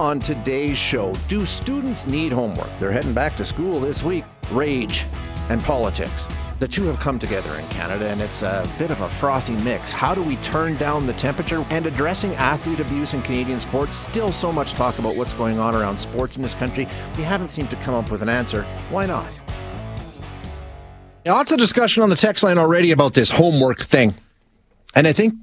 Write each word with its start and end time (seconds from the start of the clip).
On 0.00 0.18
today's 0.18 0.78
show, 0.78 1.12
do 1.28 1.44
students 1.44 2.06
need 2.06 2.32
homework? 2.32 2.70
They're 2.80 2.90
heading 2.90 3.12
back 3.12 3.36
to 3.36 3.44
school 3.44 3.78
this 3.78 4.02
week. 4.02 4.24
Rage 4.50 5.04
and 5.50 5.62
politics. 5.62 6.24
The 6.58 6.66
two 6.66 6.84
have 6.84 6.98
come 6.98 7.18
together 7.18 7.54
in 7.56 7.68
Canada, 7.68 8.08
and 8.08 8.18
it's 8.18 8.40
a 8.40 8.66
bit 8.78 8.90
of 8.90 9.02
a 9.02 9.10
frothy 9.10 9.52
mix. 9.56 9.92
How 9.92 10.14
do 10.14 10.22
we 10.22 10.36
turn 10.36 10.76
down 10.76 11.06
the 11.06 11.12
temperature? 11.14 11.66
And 11.68 11.84
addressing 11.84 12.34
athlete 12.36 12.80
abuse 12.80 13.12
in 13.12 13.20
Canadian 13.20 13.60
sports, 13.60 13.98
still 13.98 14.32
so 14.32 14.50
much 14.50 14.72
talk 14.72 14.98
about 14.98 15.16
what's 15.16 15.34
going 15.34 15.58
on 15.58 15.76
around 15.76 15.98
sports 15.98 16.38
in 16.38 16.42
this 16.42 16.54
country. 16.54 16.88
We 17.18 17.22
haven't 17.22 17.48
seemed 17.48 17.68
to 17.68 17.76
come 17.76 17.94
up 17.94 18.10
with 18.10 18.22
an 18.22 18.30
answer. 18.30 18.62
Why 18.88 19.04
not? 19.04 19.30
Now, 21.26 21.34
lots 21.34 21.52
of 21.52 21.58
discussion 21.58 22.02
on 22.02 22.08
the 22.08 22.16
text 22.16 22.42
line 22.42 22.56
already 22.56 22.90
about 22.90 23.12
this 23.12 23.28
homework 23.28 23.80
thing. 23.80 24.14
And 24.94 25.06
I 25.06 25.12
think, 25.12 25.34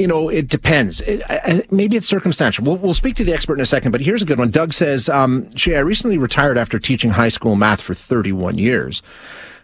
you 0.00 0.06
know, 0.06 0.30
it 0.30 0.48
depends. 0.48 1.00
It, 1.02 1.22
I, 1.28 1.62
maybe 1.70 1.96
it's 1.96 2.06
circumstantial. 2.06 2.64
We'll, 2.64 2.78
we'll 2.78 2.94
speak 2.94 3.16
to 3.16 3.24
the 3.24 3.34
expert 3.34 3.54
in 3.54 3.60
a 3.60 3.66
second, 3.66 3.92
but 3.92 4.00
here's 4.00 4.22
a 4.22 4.24
good 4.24 4.38
one. 4.38 4.50
Doug 4.50 4.72
says, 4.72 5.08
um, 5.08 5.44
Shaye, 5.50 5.76
I 5.76 5.80
recently 5.80 6.16
retired 6.16 6.56
after 6.56 6.78
teaching 6.78 7.10
high 7.10 7.28
school 7.28 7.54
math 7.54 7.82
for 7.82 7.94
31 7.94 8.56
years. 8.56 9.02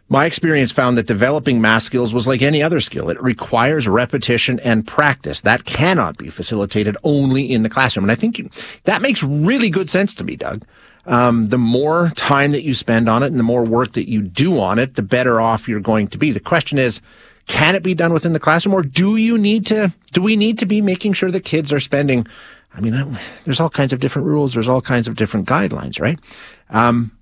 My 0.09 0.27
experience 0.27 0.71
found 0.71 0.99
that 0.99 1.07
developing 1.07 1.61
math 1.61 1.83
skills 1.83 2.15
was 2.15 2.27
like 2.27 2.43
any 2.43 2.63
other 2.63 2.81
skill. 2.81 3.09
It 3.09 3.21
requires 3.21 3.89
repetition 3.89 4.61
and 4.61 4.87
practice. 4.87 5.41
That 5.41 5.65
cannot 5.65 6.17
be 6.19 6.29
facilitated 6.29 6.97
only 7.03 7.51
in 7.51 7.63
the 7.63 7.71
classroom. 7.71 8.05
And 8.05 8.13
I 8.13 8.15
think 8.15 8.39
you, 8.39 8.49
that 8.85 9.03
makes 9.03 9.23
really 9.23 9.71
good 9.71 9.91
sense 9.91 10.15
to 10.15 10.25
me, 10.25 10.37
Doug 10.37 10.65
um, 11.07 11.47
the 11.47 11.59
more 11.59 12.13
time 12.17 12.53
that 12.53 12.65
you 12.65 12.75
spend 12.75 13.09
on 13.09 13.23
it 13.23 13.29
and 13.29 13.39
the 13.39 13.45
more 13.45 13.65
work 13.65 13.93
that 13.93 14.09
you 14.09 14.23
do 14.23 14.61
on 14.61 14.79
it, 14.79 14.97
the 14.97 15.03
better 15.03 15.41
off 15.41 15.69
you're 15.69 15.81
going 15.81 16.09
to 16.09 16.19
be. 16.19 16.33
The 16.33 16.41
question 16.41 16.79
is, 16.79 17.01
can 17.47 17.75
it 17.75 17.83
be 17.83 17.95
done 17.95 18.13
within 18.13 18.33
the 18.33 18.41
classroom 18.41 18.75
or 18.75 18.83
do 18.83 19.17
you 19.17 19.39
need 19.39 19.67
to, 19.67 19.93
do 20.13 20.23
we 20.23 20.37
need 20.37 20.59
to 20.59 20.67
be 20.67 20.81
making 20.81 21.13
sure 21.13 21.31
that 21.31 21.45
kids 21.45 21.73
are 21.73 21.81
spending, 21.81 22.27
I 22.75 22.81
mean, 22.81 23.19
there's 23.45 23.61
all 23.61 23.71
kinds 23.71 23.93
of 23.93 24.01
different 24.01 24.29
rules. 24.29 24.55
There's 24.55 24.69
all 24.69 24.83
kinds 24.83 25.09
of 25.09 25.17
different 25.17 25.49
guidelines, 25.49 26.01
right? 26.01 26.19
Um, 26.71 27.13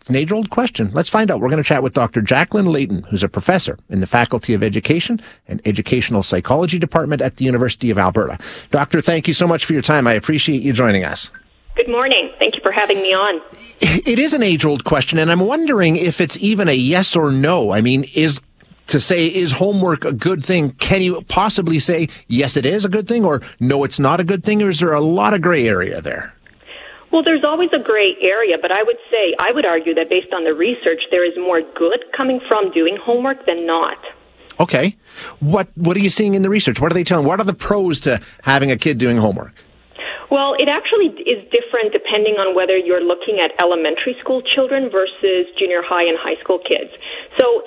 it's 0.00 0.08
an 0.08 0.16
age 0.16 0.32
old 0.32 0.48
question. 0.50 0.90
Let's 0.94 1.10
find 1.10 1.30
out. 1.30 1.40
We're 1.40 1.50
going 1.50 1.62
to 1.62 1.68
chat 1.68 1.82
with 1.82 1.92
Dr. 1.92 2.22
Jacqueline 2.22 2.66
Leighton, 2.66 3.02
who's 3.04 3.22
a 3.22 3.28
professor 3.28 3.78
in 3.90 4.00
the 4.00 4.06
Faculty 4.06 4.54
of 4.54 4.62
Education 4.62 5.20
and 5.48 5.60
Educational 5.66 6.22
Psychology 6.22 6.78
Department 6.78 7.20
at 7.20 7.36
the 7.36 7.44
University 7.44 7.90
of 7.90 7.98
Alberta. 7.98 8.38
Doctor, 8.70 9.02
thank 9.02 9.28
you 9.28 9.34
so 9.34 9.46
much 9.46 9.64
for 9.64 9.74
your 9.74 9.82
time. 9.82 10.06
I 10.06 10.14
appreciate 10.14 10.62
you 10.62 10.72
joining 10.72 11.04
us. 11.04 11.30
Good 11.76 11.90
morning. 11.90 12.32
Thank 12.38 12.56
you 12.56 12.62
for 12.62 12.72
having 12.72 13.02
me 13.02 13.12
on. 13.12 13.40
It 13.80 14.18
is 14.18 14.32
an 14.32 14.42
age 14.42 14.64
old 14.64 14.84
question, 14.84 15.18
and 15.18 15.30
I'm 15.30 15.40
wondering 15.40 15.96
if 15.96 16.20
it's 16.20 16.36
even 16.38 16.68
a 16.68 16.72
yes 16.72 17.14
or 17.14 17.30
no. 17.30 17.72
I 17.72 17.82
mean, 17.82 18.04
is 18.14 18.40
to 18.88 19.00
say, 19.00 19.26
is 19.26 19.52
homework 19.52 20.04
a 20.04 20.12
good 20.12 20.44
thing? 20.44 20.72
Can 20.72 21.02
you 21.02 21.22
possibly 21.22 21.78
say, 21.78 22.08
yes, 22.26 22.56
it 22.56 22.66
is 22.66 22.84
a 22.84 22.88
good 22.88 23.06
thing, 23.06 23.24
or 23.24 23.42
no, 23.60 23.84
it's 23.84 23.98
not 23.98 24.20
a 24.20 24.24
good 24.24 24.44
thing, 24.44 24.62
or 24.62 24.68
is 24.68 24.80
there 24.80 24.92
a 24.92 25.00
lot 25.00 25.34
of 25.34 25.40
gray 25.40 25.68
area 25.68 26.00
there? 26.00 26.34
Well, 27.12 27.22
there's 27.24 27.44
always 27.44 27.70
a 27.72 27.82
gray 27.82 28.16
area, 28.20 28.56
but 28.60 28.70
I 28.70 28.82
would 28.82 28.98
say, 29.10 29.34
I 29.38 29.52
would 29.52 29.64
argue 29.64 29.94
that 29.94 30.10
based 30.10 30.32
on 30.34 30.44
the 30.44 30.52
research, 30.52 31.00
there 31.10 31.24
is 31.24 31.36
more 31.38 31.62
good 31.62 32.04
coming 32.14 32.40
from 32.46 32.70
doing 32.72 32.98
homework 33.00 33.46
than 33.46 33.66
not. 33.66 33.96
Okay. 34.60 34.96
What, 35.40 35.68
what 35.76 35.96
are 35.96 36.00
you 36.00 36.10
seeing 36.10 36.34
in 36.34 36.42
the 36.42 36.50
research? 36.50 36.80
What 36.80 36.90
are 36.90 36.94
they 36.94 37.04
telling? 37.04 37.26
What 37.26 37.40
are 37.40 37.44
the 37.44 37.54
pros 37.54 38.00
to 38.00 38.20
having 38.42 38.70
a 38.70 38.76
kid 38.76 38.98
doing 38.98 39.16
homework? 39.16 39.54
Well, 40.30 40.52
it 40.58 40.68
actually 40.68 41.16
is 41.24 41.40
different 41.48 41.92
depending 41.92 42.36
on 42.36 42.54
whether 42.54 42.76
you're 42.76 43.00
looking 43.00 43.40
at 43.40 43.56
elementary 43.62 44.14
school 44.20 44.42
children 44.42 44.90
versus 44.92 45.48
junior 45.58 45.80
high 45.80 46.04
and 46.04 46.18
high 46.20 46.36
school 46.44 46.58
kids. 46.60 46.92
So 47.40 47.62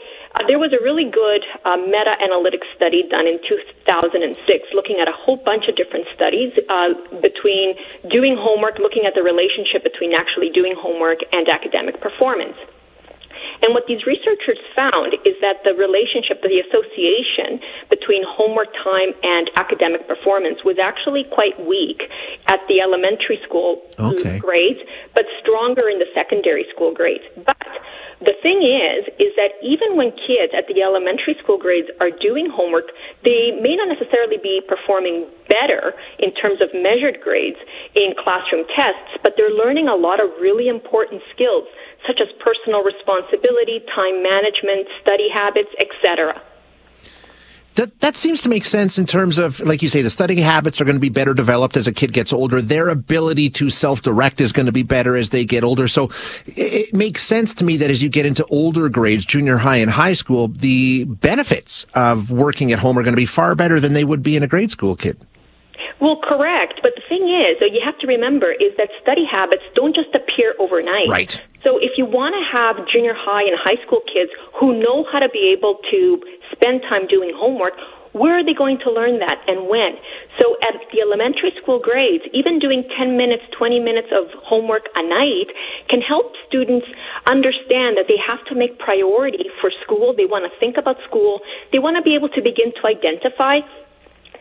there 0.48 0.60
was 0.60 0.72
a 0.74 0.82
really 0.84 1.10
good 1.10 1.44
uh, 1.66 1.78
meta 1.78 2.16
analytic 2.22 2.62
study 2.76 3.04
done 3.10 3.28
in 3.28 3.42
2006 3.44 4.32
looking 4.74 4.98
at 5.02 5.08
a 5.08 5.16
whole 5.16 5.38
bunch 5.38 5.68
of 5.68 5.76
different 5.76 6.08
studies 6.16 6.54
uh, 6.70 6.94
between 7.20 7.76
doing 8.10 8.38
homework, 8.38 8.80
looking 8.80 9.04
at 9.04 9.14
the 9.14 9.24
relationship 9.24 9.84
between 9.84 10.14
actually 10.14 10.50
doing 10.50 10.74
homework 10.78 11.20
and 11.34 11.50
academic 11.50 12.00
performance. 12.00 12.56
And 13.62 13.74
what 13.74 13.86
these 13.86 14.06
researchers 14.06 14.58
found 14.74 15.14
is 15.26 15.38
that 15.42 15.62
the 15.62 15.78
relationship, 15.78 16.42
the 16.42 16.62
association 16.66 17.62
between 17.90 18.26
homework 18.26 18.74
time 18.82 19.14
and 19.22 19.50
academic 19.58 20.08
performance 20.08 20.66
was 20.66 20.78
actually 20.82 21.26
quite 21.30 21.54
weak 21.62 22.02
at 22.50 22.62
the 22.66 22.82
elementary 22.82 23.38
school 23.46 23.86
okay. 24.00 24.40
grades, 24.40 24.82
but 25.14 25.26
stronger 25.42 25.90
in 25.90 26.00
the 26.00 26.10
secondary 26.14 26.66
school 26.74 26.94
grades. 26.94 27.26
But 27.46 27.62
the 28.22 28.38
thing 28.46 28.62
is, 28.62 29.10
is 29.18 29.34
that 29.34 29.58
even 29.66 29.98
when 29.98 30.14
kids 30.14 30.54
at 30.54 30.70
the 30.70 30.82
elementary 30.86 31.34
school 31.42 31.58
grades 31.58 31.90
are 31.98 32.14
doing 32.14 32.46
homework, 32.50 32.94
they 33.26 33.58
may 33.58 33.74
not 33.74 33.90
necessarily 33.90 34.38
be 34.38 34.62
performing 34.70 35.26
better 35.50 35.98
in 36.22 36.30
terms 36.38 36.62
of 36.62 36.70
measured 36.74 37.18
grades 37.22 37.58
in 37.98 38.14
classroom 38.14 38.66
tests, 38.78 39.18
but 39.26 39.34
they're 39.38 39.54
learning 39.54 39.90
a 39.90 39.98
lot 39.98 40.22
of 40.22 40.30
really 40.38 40.70
important 40.70 41.22
skills 41.34 41.66
such 42.06 42.22
as 42.22 42.30
personal 42.42 42.82
responsibility, 42.82 43.82
time 43.94 44.22
management, 44.22 44.86
study 45.02 45.30
habits, 45.30 45.70
etc. 45.82 46.38
That 47.76 47.98
that 48.02 48.18
seems 48.18 48.42
to 48.42 48.50
make 48.50 48.66
sense 48.66 49.00
in 49.00 49.06
terms 49.06 49.38
of, 49.38 49.62
like 49.62 49.82
you 49.82 49.88
say, 49.88 50.02
the 50.02 50.10
studying 50.10 50.44
habits 50.44 50.82
are 50.82 50.84
going 50.84 50.98
to 50.98 51.02
be 51.02 51.10
better 51.10 51.34
developed 51.34 51.78
as 51.78 51.88
a 51.88 51.94
kid 51.94 52.12
gets 52.12 52.34
older. 52.34 52.62
Their 52.62 52.90
ability 52.90 53.50
to 53.52 53.70
self-direct 53.70 54.42
is 54.42 54.52
going 54.52 54.66
to 54.66 54.74
be 54.74 54.84
better 54.84 55.16
as 55.16 55.30
they 55.30 55.46
get 55.46 55.64
older. 55.64 55.88
So 55.88 56.10
it, 56.46 56.90
it 56.90 56.94
makes 56.94 57.24
sense 57.24 57.54
to 57.56 57.66
me 57.66 57.78
that 57.78 57.90
as 57.90 58.04
you 58.04 58.10
get 58.10 58.26
into 58.26 58.46
older 58.48 58.90
grades, 58.90 59.24
junior 59.24 59.56
high 59.56 59.78
and 59.78 59.90
high 59.90 60.14
school, 60.14 60.50
the 60.50 61.06
benefits 61.06 61.86
of 61.94 62.30
working 62.30 62.74
at 62.74 62.80
home 62.80 62.98
are 62.98 63.04
going 63.04 63.14
to 63.14 63.18
be 63.18 63.26
far 63.26 63.56
better 63.56 63.80
than 63.80 63.94
they 63.94 64.04
would 64.04 64.22
be 64.22 64.36
in 64.36 64.44
a 64.44 64.48
grade 64.48 64.72
school 64.72 64.96
kid. 64.96 65.18
Well, 66.02 66.20
correct. 66.28 66.82
But 66.82 66.94
the 66.96 67.04
thing 67.08 67.30
is, 67.30 67.58
so 67.60 67.66
you 67.66 67.80
have 67.86 67.98
to 68.00 68.08
remember, 68.08 68.52
is 68.52 68.76
that 68.78 68.90
study 69.02 69.24
habits 69.24 69.64
don't 69.76 69.96
just 69.96 70.10
appear 70.14 70.56
overnight. 70.60 71.08
Right. 71.08 71.40
So 71.64 71.78
if 71.78 71.92
you 71.96 72.06
want 72.06 72.34
to 72.34 72.44
have 72.52 72.88
junior 72.90 73.14
high 73.14 73.44
and 73.44 73.54
high 73.56 73.78
school 73.86 74.02
kids 74.12 74.32
who 74.60 74.82
know 74.82 75.06
how 75.12 75.20
to 75.20 75.30
be 75.30 75.54
able 75.56 75.78
to 75.92 76.20
spend 76.62 76.86
time 76.86 77.10
doing 77.10 77.34
homework, 77.34 77.74
where 78.14 78.38
are 78.38 78.44
they 78.44 78.54
going 78.54 78.78
to 78.84 78.92
learn 78.92 79.20
that 79.20 79.40
and 79.48 79.72
when? 79.72 79.96
So 80.40 80.60
at 80.62 80.76
the 80.92 81.00
elementary 81.00 81.56
school 81.62 81.80
grades, 81.80 82.24
even 82.36 82.60
doing 82.60 82.84
10 83.00 83.16
minutes, 83.16 83.44
20 83.58 83.80
minutes 83.80 84.12
of 84.12 84.28
homework 84.44 84.92
a 84.96 85.04
night 85.04 85.50
can 85.90 86.02
help 86.04 86.36
students 86.48 86.86
understand 87.32 87.96
that 87.96 88.12
they 88.12 88.20
have 88.20 88.44
to 88.52 88.56
make 88.56 88.78
priority 88.80 89.48
for 89.64 89.72
school. 89.84 90.14
They 90.16 90.28
want 90.28 90.44
to 90.44 90.52
think 90.60 90.76
about 90.76 91.00
school. 91.08 91.40
They 91.72 91.80
want 91.80 91.96
to 91.96 92.04
be 92.04 92.14
able 92.16 92.30
to 92.36 92.42
begin 92.44 92.76
to 92.76 92.84
identify 92.84 93.64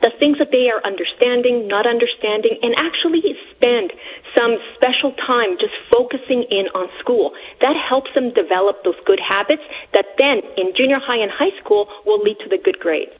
the 0.03 0.11
things 0.19 0.39
that 0.39 0.51
they 0.51 0.69
are 0.69 0.81
understanding, 0.85 1.69
not 1.69 1.87
understanding, 1.87 2.57
and 2.63 2.75
actually 2.77 3.23
spend 3.55 3.93
some 4.37 4.57
special 4.75 5.13
time 5.27 5.57
just 5.61 5.75
focusing 5.93 6.45
in 6.51 6.69
on 6.75 6.89
school. 6.99 7.33
That 7.61 7.77
helps 7.77 8.11
them 8.15 8.33
develop 8.33 8.85
those 8.85 8.99
good 9.05 9.21
habits 9.21 9.63
that 9.93 10.07
then 10.19 10.41
in 10.57 10.73
junior 10.77 10.99
high 10.99 11.21
and 11.21 11.31
high 11.31 11.57
school 11.63 11.89
will 12.07 12.23
lead 12.23 12.39
to 12.41 12.49
the 12.49 12.59
good 12.59 12.79
grades. 12.79 13.13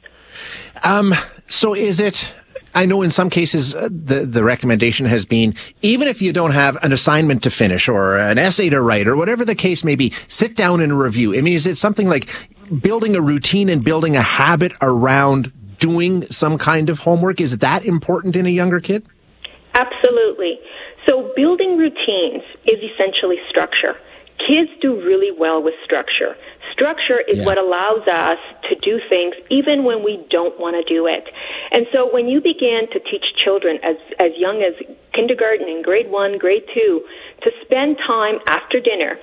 Um, 0.83 1.13
so 1.47 1.73
is 1.73 1.99
it 1.99 2.33
I 2.73 2.85
know 2.85 3.01
in 3.01 3.11
some 3.11 3.29
cases 3.29 3.75
uh, 3.75 3.89
the 3.91 4.25
the 4.25 4.43
recommendation 4.43 5.05
has 5.05 5.25
been 5.25 5.55
even 5.81 6.07
if 6.07 6.21
you 6.21 6.31
don't 6.31 6.51
have 6.51 6.77
an 6.83 6.93
assignment 6.93 7.43
to 7.43 7.49
finish 7.49 7.89
or 7.89 8.17
an 8.17 8.37
essay 8.37 8.69
to 8.69 8.81
write 8.81 9.07
or 9.07 9.17
whatever 9.17 9.43
the 9.43 9.55
case 9.55 9.83
may 9.83 9.95
be, 9.95 10.13
sit 10.27 10.55
down 10.55 10.81
and 10.81 10.97
review. 10.97 11.37
I 11.37 11.41
mean, 11.41 11.53
is 11.53 11.67
it 11.67 11.77
something 11.77 12.07
like 12.07 12.29
building 12.81 13.15
a 13.15 13.21
routine 13.21 13.67
and 13.67 13.83
building 13.83 14.15
a 14.15 14.21
habit 14.21 14.71
around 14.81 15.51
doing 15.81 16.25
some 16.31 16.57
kind 16.57 16.89
of 16.89 16.99
homework? 16.99 17.41
Is 17.41 17.57
that 17.57 17.83
important 17.83 18.37
in 18.37 18.45
a 18.45 18.49
younger 18.49 18.79
kid? 18.79 19.05
Absolutely. 19.75 20.59
So 21.09 21.33
building 21.35 21.77
routines 21.77 22.43
is 22.65 22.79
essentially 22.79 23.37
structure. 23.49 23.97
Kids 24.47 24.69
do 24.81 24.95
really 24.95 25.35
well 25.37 25.61
with 25.61 25.73
structure. 25.83 26.37
Structure 26.71 27.19
is 27.27 27.39
yeah. 27.39 27.45
what 27.45 27.57
allows 27.57 28.07
us 28.07 28.39
to 28.69 28.75
do 28.79 28.99
things 29.09 29.35
even 29.49 29.83
when 29.83 30.03
we 30.03 30.23
don't 30.29 30.57
want 30.59 30.77
to 30.77 30.83
do 30.87 31.05
it. 31.05 31.27
And 31.71 31.85
so 31.91 32.09
when 32.11 32.27
you 32.27 32.39
begin 32.41 32.87
to 32.93 32.99
teach 32.99 33.25
children 33.37 33.77
as, 33.83 33.97
as 34.19 34.31
young 34.37 34.63
as 34.63 34.73
kindergarten 35.13 35.67
and 35.67 35.83
grade 35.83 36.09
one, 36.09 36.37
grade 36.37 36.63
two, 36.73 37.01
to 37.43 37.51
spend 37.65 37.97
time 38.07 38.39
after 38.47 38.79
dinner 38.79 39.17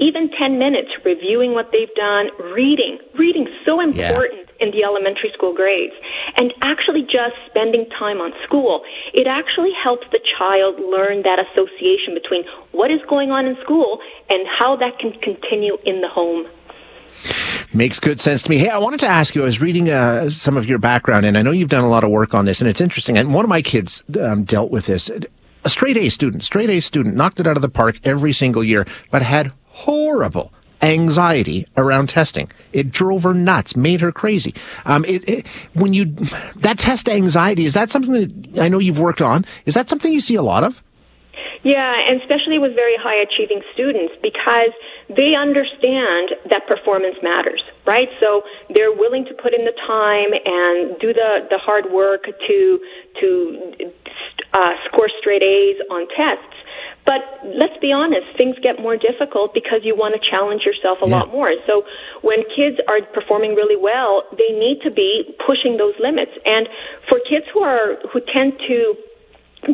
even 0.00 0.30
10 0.32 0.58
minutes 0.58 0.88
reviewing 1.04 1.52
what 1.52 1.68
they've 1.72 1.94
done, 1.94 2.32
reading. 2.56 2.98
Reading 3.18 3.46
so 3.64 3.80
important 3.80 4.48
yeah. 4.48 4.66
in 4.66 4.72
the 4.72 4.82
elementary 4.82 5.30
school 5.34 5.54
grades. 5.54 5.94
And 6.36 6.52
actually 6.62 7.02
just 7.02 7.36
spending 7.46 7.86
time 7.98 8.18
on 8.18 8.32
school. 8.44 8.82
It 9.12 9.28
actually 9.28 9.72
helps 9.76 10.06
the 10.10 10.20
child 10.38 10.80
learn 10.80 11.22
that 11.22 11.38
association 11.38 12.14
between 12.14 12.44
what 12.72 12.90
is 12.90 13.00
going 13.08 13.30
on 13.30 13.46
in 13.46 13.56
school 13.62 14.00
and 14.30 14.48
how 14.48 14.76
that 14.76 14.98
can 14.98 15.12
continue 15.20 15.76
in 15.84 16.00
the 16.00 16.08
home. 16.08 16.46
Makes 17.72 18.00
good 18.00 18.20
sense 18.20 18.42
to 18.44 18.50
me. 18.50 18.58
Hey, 18.58 18.68
I 18.68 18.78
wanted 18.78 19.00
to 19.00 19.06
ask 19.06 19.34
you. 19.34 19.42
I 19.42 19.44
was 19.44 19.60
reading 19.60 19.90
uh, 19.90 20.30
some 20.30 20.56
of 20.56 20.66
your 20.66 20.78
background, 20.78 21.26
and 21.26 21.36
I 21.36 21.42
know 21.42 21.50
you've 21.50 21.68
done 21.68 21.84
a 21.84 21.88
lot 21.88 22.02
of 22.02 22.10
work 22.10 22.34
on 22.34 22.44
this, 22.44 22.60
and 22.60 22.68
it's 22.68 22.80
interesting. 22.80 23.18
And 23.18 23.34
one 23.34 23.44
of 23.44 23.48
my 23.48 23.62
kids 23.62 24.02
um, 24.20 24.44
dealt 24.44 24.70
with 24.70 24.86
this. 24.86 25.10
A 25.62 25.68
straight 25.68 25.96
A 25.98 26.08
student, 26.08 26.42
straight 26.42 26.70
A 26.70 26.80
student, 26.80 27.16
knocked 27.16 27.38
it 27.38 27.46
out 27.46 27.56
of 27.56 27.62
the 27.62 27.68
park 27.68 27.96
every 28.02 28.32
single 28.32 28.64
year, 28.64 28.86
but 29.10 29.22
had 29.22 29.52
horrible 29.84 30.52
anxiety 30.82 31.66
around 31.76 32.08
testing. 32.08 32.50
It 32.72 32.90
drove 32.90 33.24
her 33.24 33.34
nuts, 33.34 33.76
made 33.76 34.00
her 34.00 34.12
crazy. 34.12 34.54
Um, 34.84 35.04
it, 35.04 35.28
it, 35.28 35.46
when 35.74 35.92
you 35.92 36.06
that 36.56 36.78
test 36.78 37.08
anxiety 37.08 37.64
is 37.64 37.74
that 37.74 37.90
something 37.90 38.12
that 38.12 38.62
I 38.62 38.68
know 38.68 38.78
you've 38.78 38.98
worked 38.98 39.20
on? 39.22 39.44
Is 39.66 39.74
that 39.74 39.88
something 39.88 40.12
you 40.12 40.20
see 40.20 40.36
a 40.36 40.42
lot 40.42 40.64
of? 40.64 40.82
Yeah, 41.62 41.92
and 42.08 42.22
especially 42.22 42.58
with 42.58 42.74
very 42.74 42.96
high 42.96 43.20
achieving 43.20 43.60
students 43.74 44.14
because 44.22 44.72
they 45.12 45.36
understand 45.36 46.32
that 46.48 46.64
performance 46.66 47.16
matters, 47.22 47.60
right? 47.86 48.08
So 48.18 48.42
they're 48.72 48.92
willing 48.92 49.26
to 49.26 49.34
put 49.34 49.52
in 49.52 49.66
the 49.66 49.76
time 49.86 50.32
and 50.32 50.98
do 51.00 51.12
the, 51.12 51.44
the 51.50 51.58
hard 51.58 51.92
work 51.92 52.24
to 52.24 52.80
to 53.20 53.28
uh, 54.54 54.72
score 54.88 55.10
straight 55.20 55.42
A's 55.42 55.76
on 55.90 56.08
tests. 56.16 56.56
But 57.06 57.22
let's 57.42 57.76
be 57.80 57.92
honest, 57.92 58.26
things 58.36 58.56
get 58.62 58.78
more 58.78 58.96
difficult 58.96 59.54
because 59.54 59.80
you 59.82 59.96
want 59.96 60.14
to 60.14 60.22
challenge 60.22 60.62
yourself 60.62 61.02
a 61.02 61.08
yeah. 61.08 61.18
lot 61.18 61.32
more. 61.32 61.50
So 61.66 61.82
when 62.22 62.44
kids 62.54 62.76
are 62.86 63.00
performing 63.12 63.54
really 63.54 63.76
well, 63.76 64.24
they 64.36 64.52
need 64.52 64.80
to 64.84 64.90
be 64.90 65.34
pushing 65.46 65.76
those 65.76 65.94
limits. 65.98 66.32
And 66.44 66.68
for 67.08 67.18
kids 67.24 67.46
who 67.52 67.60
are 67.60 67.96
who 68.12 68.20
tend 68.32 68.60
to 68.68 68.94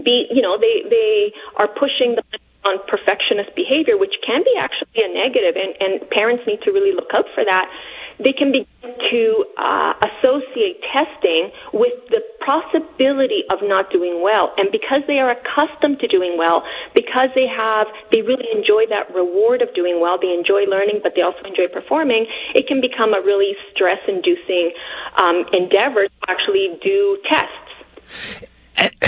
be, 0.02 0.26
you 0.31 0.43
know, 0.43 0.56
they 0.56 0.88
they 0.88 1.32
are 1.56 1.69
pushing 1.69 2.17
the 2.17 2.23
on 2.67 2.82
perfectionist 2.90 3.55
behavior, 3.55 3.94
which 3.94 4.19
can 4.26 4.43
be 4.43 4.50
actually 4.58 4.99
a 4.99 5.11
negative, 5.14 5.55
and, 5.55 5.70
and 5.78 6.11
parents 6.11 6.43
need 6.50 6.58
to 6.67 6.75
really 6.75 6.90
look 6.90 7.14
out 7.14 7.31
for 7.31 7.46
that. 7.46 7.70
They 8.18 8.32
can 8.32 8.52
begin 8.52 8.66
to 9.10 9.44
uh, 9.58 9.92
associate 10.08 10.80
testing 10.92 11.50
with 11.72 11.92
the 12.08 12.22
possibility 12.44 13.44
of 13.50 13.58
not 13.62 13.90
doing 13.90 14.22
well, 14.22 14.52
and 14.56 14.72
because 14.72 15.02
they 15.06 15.18
are 15.18 15.30
accustomed 15.30 16.00
to 16.00 16.08
doing 16.08 16.36
well, 16.38 16.62
because 16.94 17.28
they 17.34 17.46
have, 17.46 17.86
they 18.12 18.22
really 18.22 18.48
enjoy 18.54 18.86
that 18.88 19.14
reward 19.14 19.62
of 19.62 19.74
doing 19.74 20.00
well. 20.00 20.18
They 20.20 20.32
enjoy 20.32 20.64
learning, 20.64 21.00
but 21.02 21.12
they 21.14 21.22
also 21.22 21.42
enjoy 21.44 21.68
performing. 21.72 22.26
It 22.54 22.66
can 22.66 22.80
become 22.80 23.12
a 23.14 23.20
really 23.20 23.52
stress-inducing 23.72 24.72
um, 25.16 25.44
endeavor 25.52 26.08
to 26.08 26.20
actually 26.28 26.78
do 26.82 27.18
tests. 27.28 28.50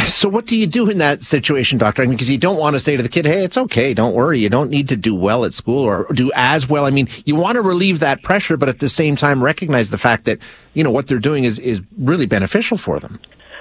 So 0.07 0.29
what 0.29 0.47
do 0.47 0.57
you 0.57 0.67
do 0.67 0.89
in 0.89 0.99
that 0.99 1.23
situation, 1.23 1.79
doctor? 1.79 2.03
I 2.03 2.07
mean, 2.07 2.15
because 2.15 2.31
you 2.31 2.39
don't 2.39 2.59
want 2.59 2.75
to 2.75 2.81
say 2.81 2.97
to 2.97 3.03
the 3.03 3.09
kid, 3.09 3.27
"Hey, 3.27 3.45
it's 3.45 3.59
okay, 3.59 3.93
don't 3.93 4.15
worry. 4.15 4.39
You 4.39 4.49
don't 4.49 4.71
need 4.71 4.89
to 4.89 4.97
do 4.97 5.15
well 5.15 5.45
at 5.45 5.53
school 5.53 5.85
or 5.85 6.07
do 6.15 6.33
as 6.35 6.69
well." 6.69 6.87
I 6.87 6.91
mean, 6.91 7.09
you 7.25 7.37
want 7.37 7.57
to 7.57 7.63
relieve 7.63 8.01
that 8.01 8.23
pressure, 8.23 8.57
but 8.57 8.69
at 8.69 8.79
the 8.79 8.89
same 8.89 9.17
time 9.17 9.45
recognize 9.45 9.91
the 9.91 9.99
fact 9.99 10.25
that 10.25 10.39
you 10.75 10.83
know 10.83 10.91
what 10.91 11.07
they're 11.07 11.19
doing 11.19 11.45
is 11.45 11.59
is 11.59 11.83
really 11.99 12.27
beneficial 12.27 12.79
for 12.79 12.99
them. 12.99 13.21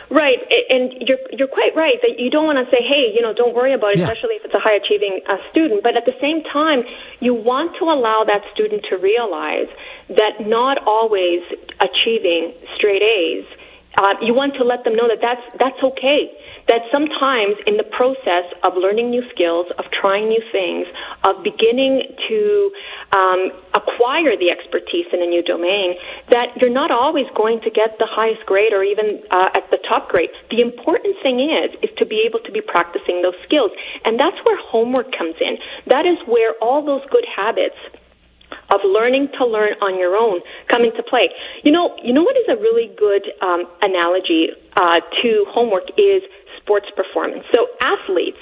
Right, 0.09 0.39
and 0.69 0.93
you're 1.01 1.19
you're 1.33 1.51
quite 1.51 1.75
right 1.75 1.99
that 2.01 2.17
you 2.17 2.29
don't 2.31 2.45
want 2.45 2.63
to 2.63 2.71
say, 2.71 2.81
"Hey, 2.81 3.11
you 3.13 3.21
know, 3.21 3.33
don't 3.33 3.53
worry 3.53 3.73
about 3.73 3.91
it," 3.91 3.99
yeah. 3.99 4.05
especially 4.05 4.35
if 4.39 4.45
it's 4.45 4.55
a 4.55 4.59
high 4.59 4.75
achieving 4.79 5.19
uh, 5.29 5.35
student. 5.51 5.83
But 5.83 5.97
at 5.97 6.05
the 6.05 6.15
same 6.21 6.43
time, 6.43 6.83
you 7.19 7.33
want 7.33 7.75
to 7.79 7.85
allow 7.85 8.23
that 8.25 8.41
student 8.53 8.85
to 8.89 8.95
realize 8.95 9.67
that 10.09 10.47
not 10.47 10.77
always 10.87 11.43
achieving 11.83 12.53
straight 12.77 13.03
A's 13.03 13.43
uh, 13.97 14.13
you 14.21 14.33
want 14.33 14.53
to 14.55 14.63
let 14.63 14.85
them 14.85 14.95
know 14.95 15.09
that 15.09 15.17
that's 15.21 15.41
that's 15.57 15.81
okay. 15.81 16.29
That 16.69 16.85
sometimes 16.91 17.57
in 17.65 17.81
the 17.81 17.87
process 17.89 18.45
of 18.61 18.77
learning 18.77 19.09
new 19.09 19.23
skills, 19.33 19.65
of 19.79 19.85
trying 19.89 20.29
new 20.29 20.43
things, 20.51 20.85
of 21.25 21.41
beginning 21.41 22.05
to 22.29 22.39
um, 23.15 23.41
acquire 23.73 24.37
the 24.37 24.53
expertise 24.53 25.09
in 25.09 25.23
a 25.23 25.25
new 25.25 25.41
domain, 25.41 25.95
that 26.29 26.53
you're 26.61 26.73
not 26.73 26.91
always 26.91 27.25
going 27.33 27.61
to 27.65 27.71
get 27.71 27.97
the 27.97 28.05
highest 28.05 28.45
grade 28.45 28.73
or 28.73 28.83
even 28.83 29.23
uh, 29.31 29.57
at 29.57 29.65
the 29.73 29.81
top 29.89 30.09
grade. 30.13 30.29
The 30.51 30.61
important 30.61 31.17
thing 31.23 31.41
is 31.41 31.73
is 31.81 31.89
to 31.97 32.05
be 32.05 32.21
able 32.21 32.39
to 32.45 32.51
be 32.51 32.61
practicing 32.61 33.25
those 33.25 33.37
skills, 33.43 33.71
and 34.05 34.19
that's 34.19 34.37
where 34.45 34.61
homework 34.61 35.09
comes 35.17 35.35
in. 35.41 35.57
That 35.89 36.05
is 36.05 36.21
where 36.29 36.53
all 36.61 36.85
those 36.85 37.01
good 37.09 37.25
habits 37.25 37.79
of 38.73 38.81
learning 38.83 39.29
to 39.39 39.45
learn 39.45 39.73
on 39.81 39.97
your 39.97 40.15
own 40.15 40.41
come 40.71 40.83
into 40.83 41.03
play. 41.03 41.29
You 41.63 41.71
know, 41.71 41.95
you 42.03 42.13
know 42.13 42.23
what 42.23 42.35
is 42.37 42.47
a 42.49 42.57
really 42.59 42.91
good 42.97 43.23
um, 43.41 43.63
analogy 43.81 44.49
uh, 44.75 44.99
to 45.23 45.45
homework 45.49 45.89
is 45.97 46.21
sports 46.59 46.87
performance. 46.95 47.43
So 47.55 47.67
athletes 47.79 48.39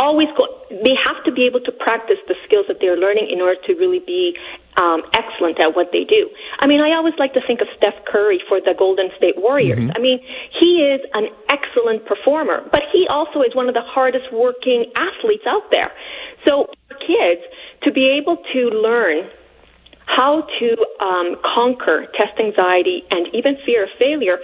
always 0.00 0.28
go, 0.36 0.48
they 0.70 0.96
have 0.96 1.20
to 1.28 1.32
be 1.32 1.44
able 1.44 1.60
to 1.60 1.72
practice 1.72 2.16
the 2.24 2.34
skills 2.48 2.64
that 2.68 2.80
they're 2.80 2.96
learning 2.96 3.28
in 3.28 3.40
order 3.40 3.60
to 3.68 3.74
really 3.74 4.00
be 4.00 4.32
um, 4.80 5.02
excellent 5.12 5.60
at 5.60 5.76
what 5.76 5.92
they 5.92 6.08
do. 6.08 6.30
I 6.58 6.66
mean, 6.66 6.80
I 6.80 6.96
always 6.96 7.14
like 7.18 7.34
to 7.34 7.42
think 7.44 7.60
of 7.60 7.68
Steph 7.76 8.00
Curry 8.08 8.40
for 8.48 8.60
the 8.60 8.72
Golden 8.72 9.12
State 9.20 9.36
Warriors. 9.36 9.78
Mm-hmm. 9.78 9.96
I 9.96 10.00
mean, 10.00 10.18
he 10.56 10.88
is 10.88 11.04
an 11.12 11.28
excellent 11.52 12.06
performer, 12.06 12.64
but 12.72 12.82
he 12.92 13.06
also 13.10 13.42
is 13.42 13.54
one 13.54 13.68
of 13.68 13.74
the 13.74 13.84
hardest 13.84 14.32
working 14.32 14.88
athletes 14.96 15.44
out 15.46 15.68
there. 15.70 15.92
So 16.48 16.72
for 16.88 16.96
kids, 16.96 17.44
to 17.82 17.92
be 17.92 18.18
able 18.20 18.36
to 18.52 18.60
learn 18.70 19.28
how 20.06 20.46
to 20.58 20.68
um, 21.04 21.36
conquer 21.54 22.06
test 22.16 22.38
anxiety 22.38 23.02
and 23.10 23.28
even 23.32 23.56
fear 23.64 23.84
of 23.84 23.90
failure, 23.98 24.38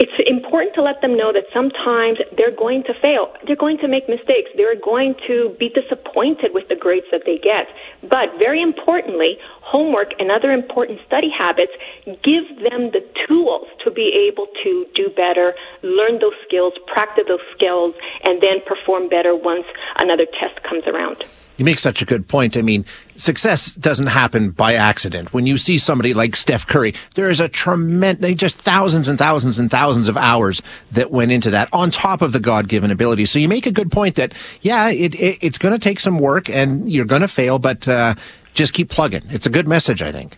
it's 0.00 0.16
important 0.24 0.74
to 0.74 0.82
let 0.82 1.02
them 1.02 1.14
know 1.16 1.30
that 1.30 1.44
sometimes 1.52 2.16
they're 2.32 2.54
going 2.54 2.82
to 2.84 2.94
fail. 3.02 3.34
They're 3.44 3.58
going 3.58 3.76
to 3.84 3.88
make 3.88 4.08
mistakes. 4.08 4.48
They're 4.56 4.80
going 4.80 5.14
to 5.28 5.54
be 5.60 5.68
disappointed 5.68 6.56
with 6.56 6.68
the 6.72 6.76
grades 6.76 7.04
that 7.12 7.28
they 7.28 7.36
get. 7.36 7.68
But 8.08 8.40
very 8.40 8.62
importantly, 8.62 9.36
homework 9.70 10.10
and 10.18 10.30
other 10.30 10.50
important 10.50 10.98
study 11.06 11.30
habits 11.30 11.72
give 12.04 12.46
them 12.68 12.90
the 12.90 13.02
tools 13.26 13.66
to 13.84 13.90
be 13.90 14.28
able 14.28 14.46
to 14.64 14.86
do 14.94 15.08
better, 15.14 15.54
learn 15.82 16.18
those 16.18 16.38
skills, 16.46 16.72
practice 16.92 17.24
those 17.28 17.46
skills, 17.54 17.94
and 18.24 18.42
then 18.42 18.56
perform 18.66 19.08
better 19.08 19.36
once 19.36 19.66
another 19.98 20.26
test 20.38 20.60
comes 20.68 20.84
around. 20.86 21.22
You 21.56 21.64
make 21.64 21.78
such 21.78 22.00
a 22.00 22.06
good 22.06 22.26
point. 22.26 22.56
I 22.56 22.62
mean, 22.62 22.86
success 23.16 23.74
doesn't 23.74 24.06
happen 24.06 24.50
by 24.50 24.74
accident. 24.74 25.34
When 25.34 25.46
you 25.46 25.58
see 25.58 25.76
somebody 25.76 26.14
like 26.14 26.34
Steph 26.34 26.66
Curry, 26.66 26.94
there 27.16 27.28
is 27.28 27.38
a 27.38 27.50
tremendous, 27.50 28.34
just 28.36 28.56
thousands 28.56 29.08
and 29.08 29.18
thousands 29.18 29.58
and 29.58 29.70
thousands 29.70 30.08
of 30.08 30.16
hours 30.16 30.62
that 30.92 31.10
went 31.10 31.32
into 31.32 31.50
that 31.50 31.68
on 31.70 31.90
top 31.90 32.22
of 32.22 32.32
the 32.32 32.40
God-given 32.40 32.90
ability. 32.90 33.26
So 33.26 33.38
you 33.38 33.46
make 33.46 33.66
a 33.66 33.72
good 33.72 33.92
point 33.92 34.16
that, 34.16 34.32
yeah, 34.62 34.88
it, 34.88 35.14
it 35.14 35.38
it's 35.42 35.58
going 35.58 35.74
to 35.74 35.78
take 35.78 36.00
some 36.00 36.18
work 36.18 36.48
and 36.48 36.90
you're 36.90 37.04
going 37.04 37.20
to 37.20 37.28
fail, 37.28 37.58
but, 37.58 37.86
uh, 37.86 38.14
just 38.52 38.72
keep 38.72 38.88
plugging. 38.88 39.22
It's 39.28 39.46
a 39.46 39.50
good 39.50 39.68
message, 39.68 40.02
I 40.02 40.12
think. 40.12 40.36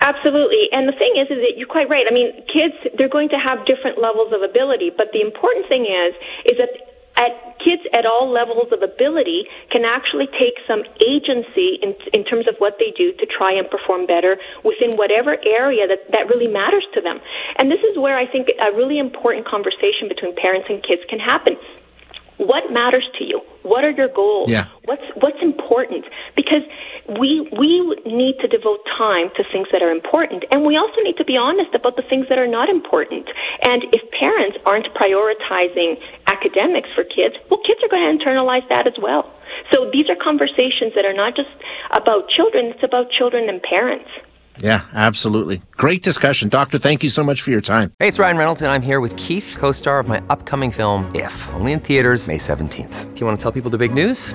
Absolutely. 0.00 0.72
And 0.72 0.88
the 0.88 0.96
thing 0.96 1.12
is, 1.20 1.28
is 1.28 1.44
that 1.44 1.60
you're 1.60 1.68
quite 1.68 1.88
right. 1.90 2.06
I 2.08 2.12
mean, 2.12 2.32
kids, 2.48 2.74
they're 2.96 3.12
going 3.12 3.28
to 3.30 3.38
have 3.38 3.66
different 3.66 4.00
levels 4.00 4.32
of 4.32 4.40
ability, 4.40 4.90
but 4.96 5.12
the 5.12 5.20
important 5.20 5.68
thing 5.68 5.84
is, 5.84 6.16
is 6.48 6.56
that 6.56 6.72
at 7.20 7.60
kids 7.60 7.84
at 7.92 8.08
all 8.08 8.32
levels 8.32 8.72
of 8.72 8.80
ability 8.80 9.44
can 9.68 9.84
actually 9.84 10.24
take 10.40 10.56
some 10.64 10.80
agency 11.04 11.76
in, 11.84 11.92
in 12.16 12.24
terms 12.24 12.48
of 12.48 12.56
what 12.58 12.80
they 12.80 12.96
do 12.96 13.12
to 13.20 13.26
try 13.28 13.52
and 13.52 13.68
perform 13.68 14.06
better 14.06 14.40
within 14.64 14.96
whatever 14.96 15.36
area 15.44 15.84
that, 15.84 16.00
that 16.16 16.32
really 16.32 16.48
matters 16.48 16.86
to 16.96 17.00
them. 17.04 17.20
And 17.60 17.70
this 17.70 17.84
is 17.84 17.98
where 18.00 18.16
I 18.16 18.24
think 18.24 18.48
a 18.56 18.72
really 18.72 18.98
important 18.98 19.44
conversation 19.44 20.08
between 20.08 20.32
parents 20.34 20.72
and 20.72 20.80
kids 20.80 21.04
can 21.12 21.20
happen 21.20 21.60
what 22.40 22.72
matters 22.72 23.04
to 23.18 23.24
you? 23.24 23.40
What 23.62 23.84
are 23.84 23.92
your 23.92 24.08
goals? 24.08 24.48
Yeah. 24.48 24.72
what's 24.88 25.04
what's 25.20 25.36
important? 25.42 26.08
Because 26.34 26.64
we 27.20 27.44
we 27.52 27.84
need 28.08 28.40
to 28.40 28.48
devote 28.48 28.80
time 28.96 29.28
to 29.36 29.44
things 29.52 29.68
that 29.72 29.82
are 29.84 29.92
important. 29.92 30.48
And 30.50 30.64
we 30.64 30.76
also 30.80 31.04
need 31.04 31.20
to 31.20 31.24
be 31.24 31.36
honest 31.36 31.76
about 31.76 31.96
the 32.00 32.06
things 32.08 32.32
that 32.32 32.38
are 32.38 32.48
not 32.48 32.68
important. 32.72 33.28
And 33.68 33.84
if 33.92 34.00
parents 34.16 34.56
aren't 34.64 34.88
prioritizing 34.96 36.00
academics 36.32 36.88
for 36.96 37.04
kids 37.04 37.36
well 37.52 37.60
kids 37.60 37.80
are 37.84 37.92
going 37.92 38.08
to 38.08 38.10
internalize 38.16 38.64
that 38.72 38.86
as 38.86 38.96
well. 38.96 39.28
So 39.72 39.90
these 39.92 40.08
are 40.08 40.16
conversations 40.16 40.96
that 40.96 41.04
are 41.04 41.12
not 41.12 41.36
just 41.36 41.52
about 41.92 42.30
children 42.32 42.72
it's 42.72 42.82
about 42.82 43.10
children 43.12 43.48
and 43.48 43.60
parents 43.60 44.08
yeah, 44.58 44.82
absolutely. 44.92 45.62
Great 45.72 46.02
discussion. 46.02 46.48
Doctor, 46.48 46.78
thank 46.78 47.02
you 47.02 47.10
so 47.10 47.22
much 47.22 47.42
for 47.42 47.50
your 47.50 47.60
time. 47.60 47.92
Hey, 47.98 48.08
it's 48.08 48.18
Ryan 48.18 48.36
Reynolds, 48.36 48.62
and 48.62 48.70
I'm 48.72 48.82
here 48.82 49.00
with 49.00 49.16
Keith, 49.16 49.56
co 49.58 49.72
star 49.72 50.00
of 50.00 50.08
my 50.08 50.22
upcoming 50.30 50.70
film, 50.70 51.10
If, 51.14 51.48
only 51.54 51.72
in 51.72 51.80
theaters, 51.80 52.28
May 52.28 52.38
17th. 52.38 53.14
Do 53.14 53.20
you 53.20 53.26
want 53.26 53.38
to 53.38 53.42
tell 53.42 53.52
people 53.52 53.70
the 53.70 53.78
big 53.78 53.94
news? 53.94 54.34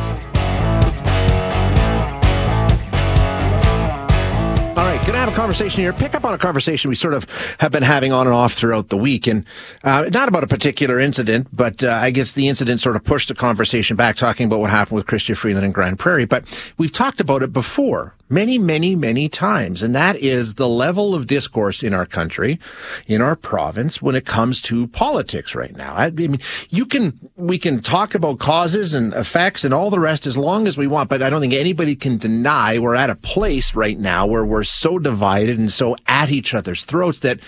Right, 5.01 5.07
gonna 5.07 5.17
have 5.17 5.33
a 5.33 5.35
conversation 5.35 5.81
here. 5.81 5.93
Pick 5.93 6.13
up 6.13 6.25
on 6.25 6.35
a 6.35 6.37
conversation 6.37 6.89
we 6.89 6.95
sort 6.95 7.15
of 7.15 7.25
have 7.57 7.71
been 7.71 7.81
having 7.81 8.11
on 8.11 8.27
and 8.27 8.35
off 8.35 8.53
throughout 8.53 8.89
the 8.89 8.97
week, 8.97 9.25
and 9.25 9.45
uh, 9.83 10.07
not 10.13 10.27
about 10.27 10.43
a 10.43 10.47
particular 10.47 10.99
incident, 10.99 11.47
but 11.51 11.83
uh, 11.83 11.89
I 11.89 12.11
guess 12.11 12.33
the 12.33 12.47
incident 12.47 12.81
sort 12.81 12.95
of 12.95 13.03
pushed 13.03 13.27
the 13.27 13.33
conversation 13.33 13.97
back, 13.97 14.15
talking 14.15 14.45
about 14.45 14.59
what 14.59 14.69
happened 14.69 14.97
with 14.97 15.07
Chrystia 15.07 15.35
Freeland 15.35 15.65
and 15.65 15.73
Grande 15.73 15.97
Prairie. 15.97 16.25
But 16.25 16.45
we've 16.77 16.91
talked 16.91 17.19
about 17.19 17.41
it 17.41 17.51
before, 17.51 18.13
many, 18.31 18.57
many, 18.57 18.95
many 18.95 19.29
times, 19.29 19.83
and 19.83 19.93
that 19.93 20.15
is 20.15 20.55
the 20.55 20.67
level 20.67 21.13
of 21.13 21.27
discourse 21.27 21.83
in 21.83 21.93
our 21.93 22.05
country, 22.05 22.59
in 23.05 23.21
our 23.21 23.35
province, 23.35 24.01
when 24.01 24.15
it 24.15 24.25
comes 24.25 24.61
to 24.61 24.87
politics 24.87 25.53
right 25.53 25.75
now. 25.75 25.93
I, 25.93 26.09
mean, 26.09 26.39
you 26.69 26.85
can 26.85 27.19
we 27.35 27.59
can 27.59 27.81
talk 27.81 28.15
about 28.15 28.39
causes 28.39 28.93
and 28.93 29.13
effects 29.13 29.63
and 29.63 29.73
all 29.73 29.89
the 29.89 29.99
rest 29.99 30.25
as 30.25 30.37
long 30.37 30.65
as 30.65 30.77
we 30.77 30.87
want, 30.87 31.09
but 31.09 31.21
I 31.21 31.29
don't 31.29 31.41
think 31.41 31.53
anybody 31.53 31.95
can 31.95 32.17
deny 32.17 32.79
we're 32.79 32.95
at 32.95 33.09
a 33.09 33.15
place 33.15 33.75
right 33.75 33.99
now 33.99 34.25
where 34.25 34.45
we're 34.45 34.63
so 34.63 34.97
divided 34.97 35.59
and 35.59 35.71
so 35.71 35.95
at 36.07 36.31
each 36.31 36.53
other's 36.53 36.85
throats 36.85 37.19
that 37.19 37.39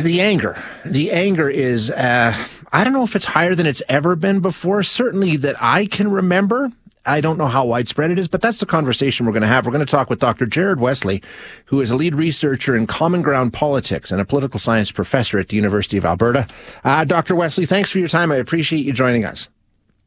the 0.00 0.20
anger, 0.20 0.62
the 0.84 1.10
anger 1.10 1.48
is, 1.48 1.90
uh, 1.90 2.34
I 2.72 2.84
don't 2.84 2.92
know 2.92 3.04
if 3.04 3.14
it's 3.14 3.26
higher 3.26 3.54
than 3.54 3.66
it's 3.66 3.82
ever 3.88 4.16
been 4.16 4.40
before. 4.40 4.82
Certainly 4.82 5.36
that 5.38 5.62
I 5.62 5.86
can 5.86 6.10
remember. 6.10 6.72
I 7.06 7.20
don't 7.20 7.36
know 7.36 7.46
how 7.46 7.66
widespread 7.66 8.10
it 8.10 8.18
is, 8.18 8.28
but 8.28 8.40
that's 8.40 8.60
the 8.60 8.66
conversation 8.66 9.26
we're 9.26 9.32
going 9.32 9.42
to 9.42 9.48
have. 9.48 9.66
We're 9.66 9.72
going 9.72 9.84
to 9.84 9.90
talk 9.90 10.08
with 10.08 10.20
Dr. 10.20 10.46
Jared 10.46 10.80
Wesley, 10.80 11.22
who 11.66 11.80
is 11.80 11.90
a 11.90 11.96
lead 11.96 12.14
researcher 12.14 12.76
in 12.76 12.86
common 12.86 13.22
ground 13.22 13.52
politics 13.52 14.10
and 14.10 14.20
a 14.20 14.24
political 14.24 14.58
science 14.58 14.90
professor 14.90 15.38
at 15.38 15.48
the 15.48 15.56
University 15.56 15.96
of 15.96 16.04
Alberta. 16.04 16.46
Uh, 16.82 17.04
Dr. 17.04 17.34
Wesley, 17.34 17.66
thanks 17.66 17.90
for 17.90 17.98
your 17.98 18.08
time. 18.08 18.32
I 18.32 18.36
appreciate 18.36 18.84
you 18.84 18.92
joining 18.92 19.24
us. 19.24 19.48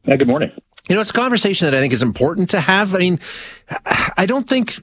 Yeah, 0.04 0.16
good 0.16 0.28
morning. 0.28 0.50
You 0.88 0.94
know, 0.94 1.00
it's 1.00 1.10
a 1.10 1.14
conversation 1.14 1.66
that 1.66 1.74
I 1.74 1.80
think 1.80 1.92
is 1.92 2.02
important 2.02 2.50
to 2.50 2.60
have. 2.60 2.94
I 2.94 2.98
mean, 2.98 3.20
I 4.16 4.24
don't 4.26 4.48
think 4.48 4.80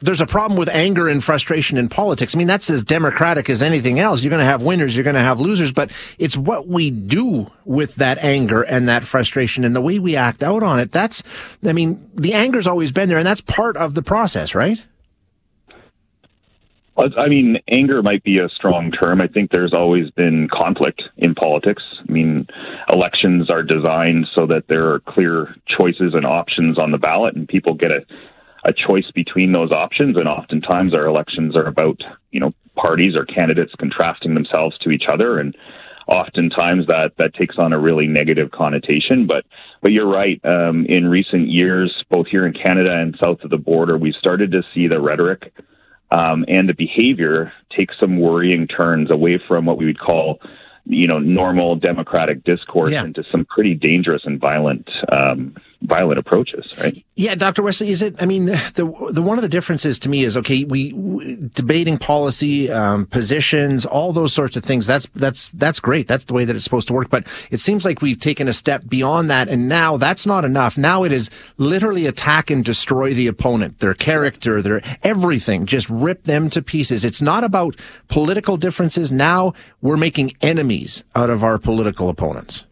there's 0.00 0.20
a 0.20 0.26
problem 0.26 0.58
with 0.58 0.68
anger 0.68 1.08
and 1.08 1.22
frustration 1.22 1.78
in 1.78 1.88
politics. 1.88 2.34
I 2.34 2.38
mean, 2.38 2.46
that's 2.46 2.68
as 2.68 2.82
democratic 2.82 3.48
as 3.48 3.62
anything 3.62 3.98
else. 3.98 4.22
You're 4.22 4.30
going 4.30 4.40
to 4.40 4.46
have 4.46 4.62
winners, 4.62 4.94
you're 4.94 5.04
going 5.04 5.14
to 5.14 5.20
have 5.20 5.40
losers, 5.40 5.72
but 5.72 5.90
it's 6.18 6.36
what 6.36 6.66
we 6.66 6.90
do 6.90 7.50
with 7.64 7.94
that 7.96 8.18
anger 8.18 8.62
and 8.62 8.88
that 8.88 9.04
frustration 9.04 9.64
and 9.64 9.74
the 9.74 9.80
way 9.80 9.98
we 9.98 10.16
act 10.16 10.42
out 10.42 10.62
on 10.62 10.80
it. 10.80 10.92
That's, 10.92 11.22
I 11.64 11.72
mean, 11.72 12.10
the 12.14 12.34
anger's 12.34 12.66
always 12.66 12.92
been 12.92 13.08
there 13.08 13.18
and 13.18 13.26
that's 13.26 13.40
part 13.40 13.76
of 13.76 13.94
the 13.94 14.02
process, 14.02 14.54
right? 14.54 14.82
I 16.96 17.28
mean, 17.28 17.58
anger 17.68 18.02
might 18.02 18.22
be 18.22 18.38
a 18.38 18.48
strong 18.48 18.92
term. 18.92 19.20
I 19.20 19.26
think 19.26 19.50
there's 19.50 19.74
always 19.74 20.10
been 20.10 20.48
conflict 20.48 21.02
in 21.16 21.34
politics. 21.34 21.82
I 22.08 22.12
mean, 22.12 22.46
elections 22.92 23.50
are 23.50 23.64
designed 23.64 24.28
so 24.32 24.46
that 24.46 24.68
there 24.68 24.92
are 24.92 25.00
clear 25.00 25.56
choices 25.66 26.14
and 26.14 26.24
options 26.24 26.78
on 26.78 26.92
the 26.92 26.98
ballot, 26.98 27.34
and 27.34 27.48
people 27.48 27.74
get 27.74 27.90
a 27.90 28.06
a 28.64 28.72
choice 28.72 29.10
between 29.14 29.52
those 29.52 29.70
options. 29.70 30.16
And 30.16 30.28
oftentimes 30.28 30.94
our 30.94 31.06
elections 31.06 31.56
are 31.56 31.66
about, 31.66 32.00
you 32.30 32.40
know, 32.40 32.50
parties 32.76 33.14
or 33.16 33.24
candidates 33.24 33.72
contrasting 33.78 34.34
themselves 34.34 34.78
to 34.78 34.90
each 34.90 35.04
other. 35.12 35.38
And 35.38 35.56
oftentimes 36.08 36.86
that, 36.86 37.12
that 37.18 37.34
takes 37.34 37.56
on 37.58 37.72
a 37.72 37.78
really 37.78 38.06
negative 38.06 38.50
connotation. 38.50 39.26
But, 39.26 39.44
but 39.80 39.92
you're 39.92 40.10
right. 40.10 40.40
Um, 40.44 40.86
in 40.86 41.08
recent 41.08 41.48
years, 41.48 42.04
both 42.10 42.26
here 42.26 42.46
in 42.46 42.52
Canada 42.52 42.92
and 42.92 43.16
south 43.22 43.42
of 43.42 43.50
the 43.50 43.58
border, 43.58 43.96
we've 43.98 44.14
started 44.14 44.52
to 44.52 44.62
see 44.74 44.88
the 44.88 45.00
rhetoric 45.00 45.52
um, 46.10 46.44
and 46.48 46.68
the 46.68 46.74
behavior 46.74 47.52
take 47.76 47.90
some 48.00 48.20
worrying 48.20 48.66
turns 48.66 49.10
away 49.10 49.40
from 49.46 49.66
what 49.66 49.78
we 49.78 49.86
would 49.86 49.98
call 50.00 50.40
you 50.86 51.06
know 51.06 51.18
normal 51.18 51.76
democratic 51.76 52.44
discourse 52.44 52.92
yeah. 52.92 53.04
into 53.04 53.24
some 53.30 53.46
pretty 53.46 53.74
dangerous 53.74 54.22
and 54.24 54.38
violent 54.38 54.88
um, 55.10 55.54
violent 55.84 56.18
approaches, 56.18 56.72
right? 56.78 57.04
Yeah, 57.16 57.34
Dr. 57.34 57.62
Wesley, 57.62 57.90
is 57.90 58.02
it? 58.02 58.16
I 58.20 58.26
mean, 58.26 58.46
the 58.46 59.08
the 59.10 59.22
one 59.22 59.38
of 59.38 59.42
the 59.42 59.48
differences 59.48 59.98
to 60.00 60.08
me 60.08 60.24
is 60.24 60.36
okay. 60.36 60.64
We, 60.64 60.92
we 60.92 61.36
debating 61.54 61.98
policy, 61.98 62.70
um, 62.70 63.06
positions, 63.06 63.84
all 63.84 64.12
those 64.12 64.32
sorts 64.32 64.56
of 64.56 64.64
things. 64.64 64.86
That's 64.86 65.08
that's 65.14 65.48
that's 65.54 65.80
great. 65.80 66.08
That's 66.08 66.24
the 66.24 66.34
way 66.34 66.44
that 66.44 66.56
it's 66.56 66.64
supposed 66.64 66.88
to 66.88 66.94
work. 66.94 67.10
But 67.10 67.26
it 67.50 67.60
seems 67.60 67.84
like 67.84 68.02
we've 68.02 68.18
taken 68.18 68.48
a 68.48 68.52
step 68.52 68.82
beyond 68.88 69.30
that, 69.30 69.48
and 69.48 69.68
now 69.68 69.96
that's 69.96 70.26
not 70.26 70.44
enough. 70.44 70.76
Now 70.76 71.04
it 71.04 71.12
is 71.12 71.30
literally 71.58 72.06
attack 72.06 72.50
and 72.50 72.64
destroy 72.64 73.14
the 73.14 73.26
opponent, 73.26 73.80
their 73.80 73.94
character, 73.94 74.62
their 74.62 74.82
everything. 75.02 75.66
Just 75.66 75.88
rip 75.90 76.24
them 76.24 76.48
to 76.50 76.62
pieces. 76.62 77.04
It's 77.04 77.22
not 77.22 77.44
about 77.44 77.76
political 78.08 78.56
differences. 78.56 79.12
Now 79.12 79.54
we're 79.82 79.96
making 79.96 80.32
enemies 80.40 81.04
out 81.14 81.30
of 81.30 81.44
our 81.44 81.58
political 81.58 82.08
opponents. 82.08 82.64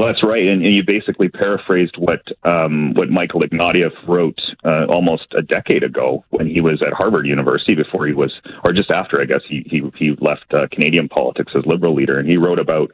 Well, 0.00 0.08
that's 0.08 0.24
right, 0.24 0.46
and, 0.46 0.64
and 0.64 0.74
you 0.74 0.82
basically 0.82 1.28
paraphrased 1.28 1.96
what 1.98 2.22
um, 2.44 2.94
what 2.94 3.10
Michael 3.10 3.42
Ignatieff 3.42 3.92
wrote 4.08 4.40
uh, 4.64 4.86
almost 4.86 5.26
a 5.36 5.42
decade 5.42 5.82
ago 5.82 6.24
when 6.30 6.46
he 6.46 6.62
was 6.62 6.80
at 6.80 6.94
Harvard 6.94 7.26
University 7.26 7.74
before 7.74 8.06
he 8.06 8.14
was, 8.14 8.32
or 8.64 8.72
just 8.72 8.90
after, 8.90 9.20
I 9.20 9.26
guess 9.26 9.42
he 9.46 9.62
he, 9.66 9.82
he 9.98 10.16
left 10.18 10.54
uh, 10.54 10.68
Canadian 10.72 11.10
politics 11.10 11.52
as 11.54 11.66
Liberal 11.66 11.94
leader, 11.94 12.18
and 12.18 12.26
he 12.26 12.38
wrote 12.38 12.58
about 12.58 12.90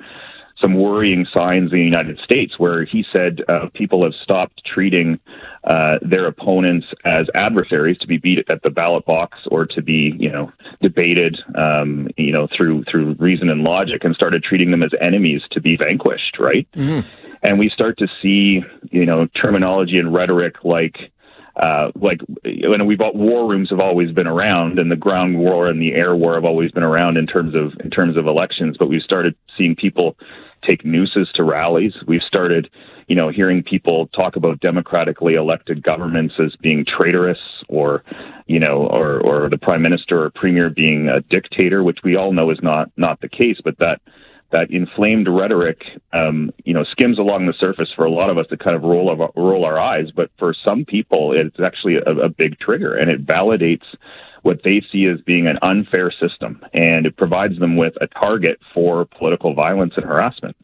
some 0.61 0.75
worrying 0.75 1.27
signs 1.35 1.71
in 1.73 1.79
the 1.79 1.85
United 1.85 2.19
States 2.25 2.59
where 2.59 2.85
he 2.85 3.05
said 3.15 3.43
uh, 3.49 3.69
people 3.75 4.03
have 4.05 4.15
stopped 4.23 4.63
treating 4.65 5.21
uh, 5.65 5.97
their 6.01 6.27
opponents 6.27 6.87
as 7.05 7.27
adversaries 7.35 7.99
to 7.99 8.07
be 8.07 8.17
beat 8.17 8.39
at 8.49 8.63
the 8.63 8.71
ballot 8.71 9.05
box 9.05 9.39
or 9.51 9.67
to 9.67 9.83
be, 9.83 10.15
you 10.19 10.31
know, 10.31 10.51
debated, 10.81 11.37
um, 11.57 12.09
you 12.17 12.33
know, 12.33 12.49
through 12.57 12.85
through 12.91 13.15
reason 13.19 13.51
and 13.51 13.63
logic, 13.63 14.03
and 14.05 14.15
started 14.15 14.43
treating 14.43 14.71
them 14.71 14.83
as 14.83 14.93
enemies 15.01 15.43
to 15.51 15.61
be 15.61 15.77
vanquished, 15.77 16.39
right? 16.39 16.67
Mm-hmm. 16.73 17.07
And 17.43 17.59
we 17.59 17.69
start 17.69 17.99
to 17.99 18.09
see, 18.23 18.63
you 18.91 19.05
know, 19.05 19.27
terminology 19.41 19.99
and 19.99 20.15
rhetoric 20.15 20.65
like 20.65 20.97
uh, 21.57 21.91
like 21.99 22.21
you 22.45 22.77
know, 22.77 22.85
we've 22.85 23.01
war 23.15 23.49
rooms 23.49 23.71
have 23.71 23.81
always 23.81 24.13
been 24.13 24.27
around, 24.27 24.79
and 24.79 24.91
the 24.91 24.97
ground 24.97 25.39
war 25.39 25.69
and 25.69 25.81
the 25.81 25.95
air 25.95 26.15
war 26.15 26.35
have 26.35 26.45
always 26.45 26.71
been 26.71 26.83
around 26.83 27.17
in 27.17 27.27
terms 27.27 27.59
of 27.59 27.73
in 27.83 27.91
terms 27.91 28.17
of 28.17 28.27
elections. 28.27 28.77
But 28.79 28.89
we've 28.89 29.03
started 29.03 29.35
seeing 29.57 29.75
people 29.75 30.17
take 30.65 30.85
nooses 30.85 31.29
to 31.35 31.45
rallies. 31.45 31.95
We've 32.07 32.23
started, 32.23 32.71
you 33.09 33.17
know, 33.17 33.29
hearing 33.29 33.63
people 33.63 34.09
talk 34.09 34.37
about 34.37 34.61
democratically 34.61 35.35
elected 35.35 35.83
governments 35.83 36.35
as 36.39 36.55
being 36.61 36.85
traitorous, 36.85 37.39
or 37.69 38.05
you 38.47 38.61
know, 38.61 38.87
or 38.87 39.21
or 39.21 39.49
the 39.51 39.59
prime 39.59 39.83
minister 39.83 40.25
or 40.25 40.31
premier 40.31 40.71
being 40.71 41.09
a 41.09 41.21
dictator, 41.21 41.83
which 41.83 41.99
we 42.05 42.17
all 42.17 42.33
know 42.33 42.51
is 42.51 42.59
not 42.63 42.91
not 42.97 43.21
the 43.21 43.29
case. 43.29 43.59
But 43.65 43.79
that 43.79 44.01
that 44.53 44.71
inflamed 44.71 45.29
rhetoric, 45.29 45.83
um, 46.13 46.51
you 46.65 46.73
know, 46.73 46.85
skims 46.85 47.19
along 47.19 47.47
the 47.47 47.55
surface 47.59 47.89
for 47.95 48.05
a 48.05 48.11
lot 48.11 48.31
of 48.31 48.39
us 48.39 48.47
to 48.49 48.57
kind 48.57 48.77
of 48.77 48.83
roll 48.83 49.11
our, 49.11 49.31
roll 49.35 49.65
our 49.65 49.79
eyes, 49.79 50.07
but 50.15 50.31
for 50.39 50.55
some 50.65 50.85
people, 50.85 51.33
it's 51.33 51.59
actually 51.59 51.97
a, 51.97 52.11
a 52.11 52.29
big 52.29 52.59
trigger, 52.61 52.97
and 52.97 53.11
it 53.11 53.27
validates 53.27 53.85
what 54.47 54.63
they 54.63 54.81
see 54.93 55.07
as 55.07 55.21
being 55.23 55.49
an 55.49 55.59
unfair 55.61 56.11
system, 56.13 56.65
and 56.73 57.05
it 57.05 57.17
provides 57.17 57.59
them 57.59 57.77
with 57.77 57.95
a 58.01 58.07
target 58.07 58.61
for 58.73 59.05
political 59.05 59.55
violence 59.55 59.95
and 59.97 60.07
harassment. 60.07 60.57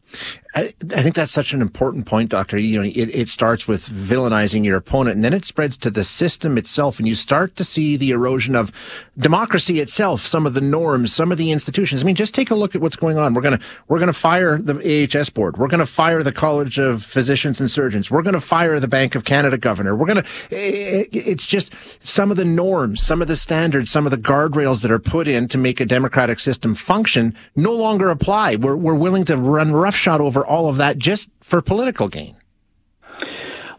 I, 0.55 0.73
I, 0.95 1.01
think 1.01 1.15
that's 1.15 1.31
such 1.31 1.53
an 1.53 1.61
important 1.61 2.05
point, 2.05 2.29
Doctor. 2.29 2.59
You 2.59 2.79
know, 2.79 2.85
it, 2.85 3.09
it 3.09 3.29
starts 3.29 3.67
with 3.67 3.89
villainizing 3.89 4.63
your 4.63 4.77
opponent, 4.77 5.15
and 5.15 5.23
then 5.23 5.33
it 5.33 5.45
spreads 5.45 5.77
to 5.77 5.89
the 5.89 6.03
system 6.03 6.59
itself, 6.59 6.99
and 6.99 7.07
you 7.07 7.15
start 7.15 7.55
to 7.55 7.63
see 7.63 7.97
the 7.97 8.11
erosion 8.11 8.55
of 8.55 8.71
democracy 9.17 9.79
itself, 9.79 10.25
some 10.25 10.45
of 10.45 10.53
the 10.53 10.61
norms, 10.61 11.11
some 11.11 11.31
of 11.31 11.39
the 11.39 11.51
institutions. 11.51 12.03
I 12.03 12.05
mean, 12.05 12.15
just 12.15 12.35
take 12.35 12.51
a 12.51 12.55
look 12.55 12.75
at 12.75 12.81
what's 12.81 12.95
going 12.95 13.17
on. 13.17 13.33
We're 13.33 13.41
gonna 13.41 13.59
we're 13.87 13.97
gonna 13.99 14.13
fire 14.13 14.59
the 14.59 15.07
AHS 15.11 15.31
board. 15.31 15.57
We're 15.57 15.67
gonna 15.67 15.87
fire 15.87 16.21
the 16.21 16.31
College 16.31 16.77
of 16.77 17.03
Physicians 17.03 17.59
and 17.59 17.69
Surgeons. 17.69 18.11
We're 18.11 18.21
gonna 18.21 18.39
fire 18.39 18.79
the 18.79 18.87
Bank 18.87 19.15
of 19.15 19.23
Canada 19.23 19.57
governor. 19.57 19.95
We're 19.95 20.07
gonna. 20.07 20.25
It, 20.51 21.09
it's 21.11 21.47
just 21.47 21.73
some 22.05 22.29
of 22.29 22.37
the 22.37 22.45
norms, 22.45 23.01
some 23.01 23.23
of 23.23 23.27
the 23.27 23.35
standards, 23.35 23.89
some 23.89 24.05
of 24.05 24.11
the 24.11 24.17
guardrails 24.17 24.83
that 24.83 24.91
are 24.91 24.99
put 24.99 25.27
in 25.27 25.47
to 25.47 25.57
make 25.57 25.81
a 25.81 25.85
democratic 25.85 26.39
system 26.39 26.75
function 26.75 27.35
no 27.55 27.71
longer 27.71 28.09
apply. 28.09 28.57
We're 28.57 28.75
we're 28.75 28.93
willing 28.93 29.25
to 29.25 29.37
run 29.37 29.71
roughshod 29.71 30.21
over 30.21 30.42
all 30.45 30.67
of 30.67 30.77
that 30.77 30.97
just 30.97 31.29
for 31.41 31.61
political 31.61 32.07
gain. 32.07 32.35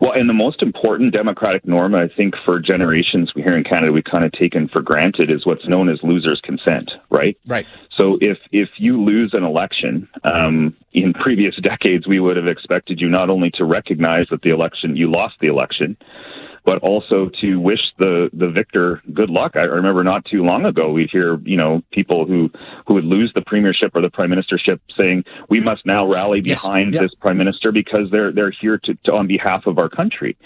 Well, 0.01 0.13
and 0.13 0.29
the 0.29 0.35
most 0.35 0.61
important 0.61 1.15
democratic 1.15 1.67
norm, 1.67 1.95
I 1.95 2.09
think, 2.15 2.35
for 2.45 2.61
generations 2.61 3.33
here 3.35 3.57
in 3.57 3.65
Canada, 3.65 3.91
we've 3.91 4.05
kind 4.05 4.23
of 4.23 4.33
taken 4.33 4.69
for 4.69 4.83
granted 4.83 5.31
is 5.31 5.47
what's 5.47 5.67
known 5.67 5.89
as 5.89 5.99
losers' 6.03 6.43
consent, 6.45 6.91
right? 7.11 7.39
Right. 7.47 7.65
So 7.99 8.19
if 8.21 8.37
if 8.53 8.69
you 8.77 9.03
lose 9.03 9.31
an 9.33 9.45
election, 9.45 10.07
um, 10.25 10.77
in 10.93 11.15
previous 11.15 11.55
decades, 11.63 12.07
we 12.07 12.21
would 12.21 12.37
have 12.37 12.49
expected 12.49 13.01
you 13.01 13.09
not 13.09 13.31
only 13.31 13.51
to 13.53 13.65
recognize 13.65 14.27
that 14.31 14.43
the 14.43 14.51
election 14.51 14.95
you 14.95 15.11
lost 15.11 15.37
the 15.41 15.47
election, 15.47 15.97
but 16.65 16.79
also 16.79 17.31
to 17.41 17.61
wish 17.61 17.81
the 17.99 18.31
the 18.33 18.49
victor 18.49 19.03
good 19.13 19.31
luck. 19.31 19.53
I 19.55 19.63
remember 19.63 20.03
not 20.03 20.25
too 20.25 20.45
long 20.45 20.65
ago 20.65 20.91
we'd 20.93 21.11
hear 21.11 21.39
you 21.45 21.57
know 21.57 21.83
people 21.93 22.27
who 22.27 22.51
who 22.87 22.95
would 22.95 23.05
lose 23.05 23.33
the 23.35 23.43
premiership 23.43 23.95
or 23.95 24.01
the 24.01 24.11
prime 24.11 24.31
ministership 24.31 24.81
saying 24.97 25.25
we 25.49 25.61
must 25.61 25.85
now 25.87 26.11
rally 26.11 26.41
behind 26.41 26.95
yes. 26.95 27.03
yep. 27.03 27.11
this 27.11 27.19
prime 27.21 27.37
minister 27.37 27.73
because 27.73 28.11
they're 28.11 28.33
they're 28.33 28.51
here 28.51 28.79
to, 28.79 28.95
to 29.05 29.13
on 29.13 29.27
behalf 29.27 29.67
of 29.67 29.79
our 29.79 29.89
country. 29.89 30.37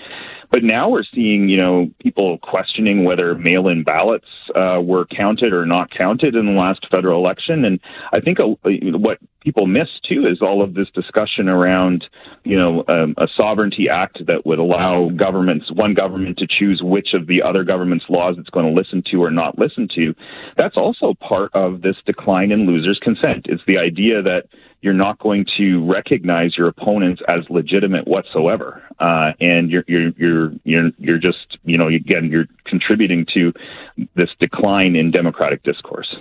But 0.50 0.64
now 0.64 0.88
we're 0.88 1.04
seeing, 1.14 1.50
you 1.50 1.58
know, 1.58 1.90
people 2.00 2.38
questioning 2.38 3.04
whether 3.04 3.34
mail-in 3.34 3.84
ballots 3.84 4.28
uh, 4.54 4.80
were 4.82 5.04
counted 5.04 5.52
or 5.52 5.66
not 5.66 5.90
counted 5.90 6.34
in 6.34 6.46
the 6.46 6.52
last 6.52 6.87
federal 6.90 7.20
election, 7.20 7.66
and 7.66 7.78
I 8.14 8.20
think 8.20 8.38
a, 8.38 8.46
what 8.46 9.18
people 9.48 9.66
miss 9.66 9.88
too 10.06 10.26
is 10.26 10.42
all 10.42 10.62
of 10.62 10.74
this 10.74 10.88
discussion 10.94 11.48
around, 11.48 12.04
you 12.44 12.54
know, 12.54 12.84
um, 12.86 13.14
a 13.16 13.26
sovereignty 13.34 13.88
act 13.88 14.18
that 14.26 14.44
would 14.44 14.58
allow 14.58 15.08
governments, 15.16 15.72
one 15.72 15.94
government, 15.94 16.36
to 16.36 16.46
choose 16.46 16.82
which 16.84 17.14
of 17.14 17.26
the 17.26 17.40
other 17.40 17.64
government's 17.64 18.04
laws 18.10 18.36
it's 18.38 18.50
going 18.50 18.66
to 18.66 18.78
listen 18.78 19.02
to 19.10 19.22
or 19.22 19.30
not 19.30 19.58
listen 19.58 19.88
to. 19.94 20.14
That's 20.58 20.76
also 20.76 21.14
part 21.14 21.50
of 21.54 21.80
this 21.80 21.96
decline 22.04 22.52
in 22.52 22.66
losers' 22.66 23.00
consent. 23.02 23.46
It's 23.48 23.62
the 23.66 23.78
idea 23.78 24.20
that 24.20 24.42
you're 24.82 24.92
not 24.92 25.18
going 25.18 25.46
to 25.56 25.90
recognize 25.90 26.54
your 26.58 26.68
opponents 26.68 27.22
as 27.30 27.40
legitimate 27.48 28.06
whatsoever, 28.06 28.82
uh, 29.00 29.32
and 29.40 29.70
you're 29.70 29.84
you're 29.88 30.10
you're 30.18 30.52
you're 30.64 30.90
you're 30.98 31.18
just 31.18 31.56
you 31.64 31.78
know 31.78 31.88
again 31.88 32.28
you're 32.30 32.46
contributing 32.66 33.24
to 33.32 33.54
this 34.14 34.28
decline 34.38 34.94
in 34.94 35.10
democratic 35.10 35.62
discourse. 35.62 36.14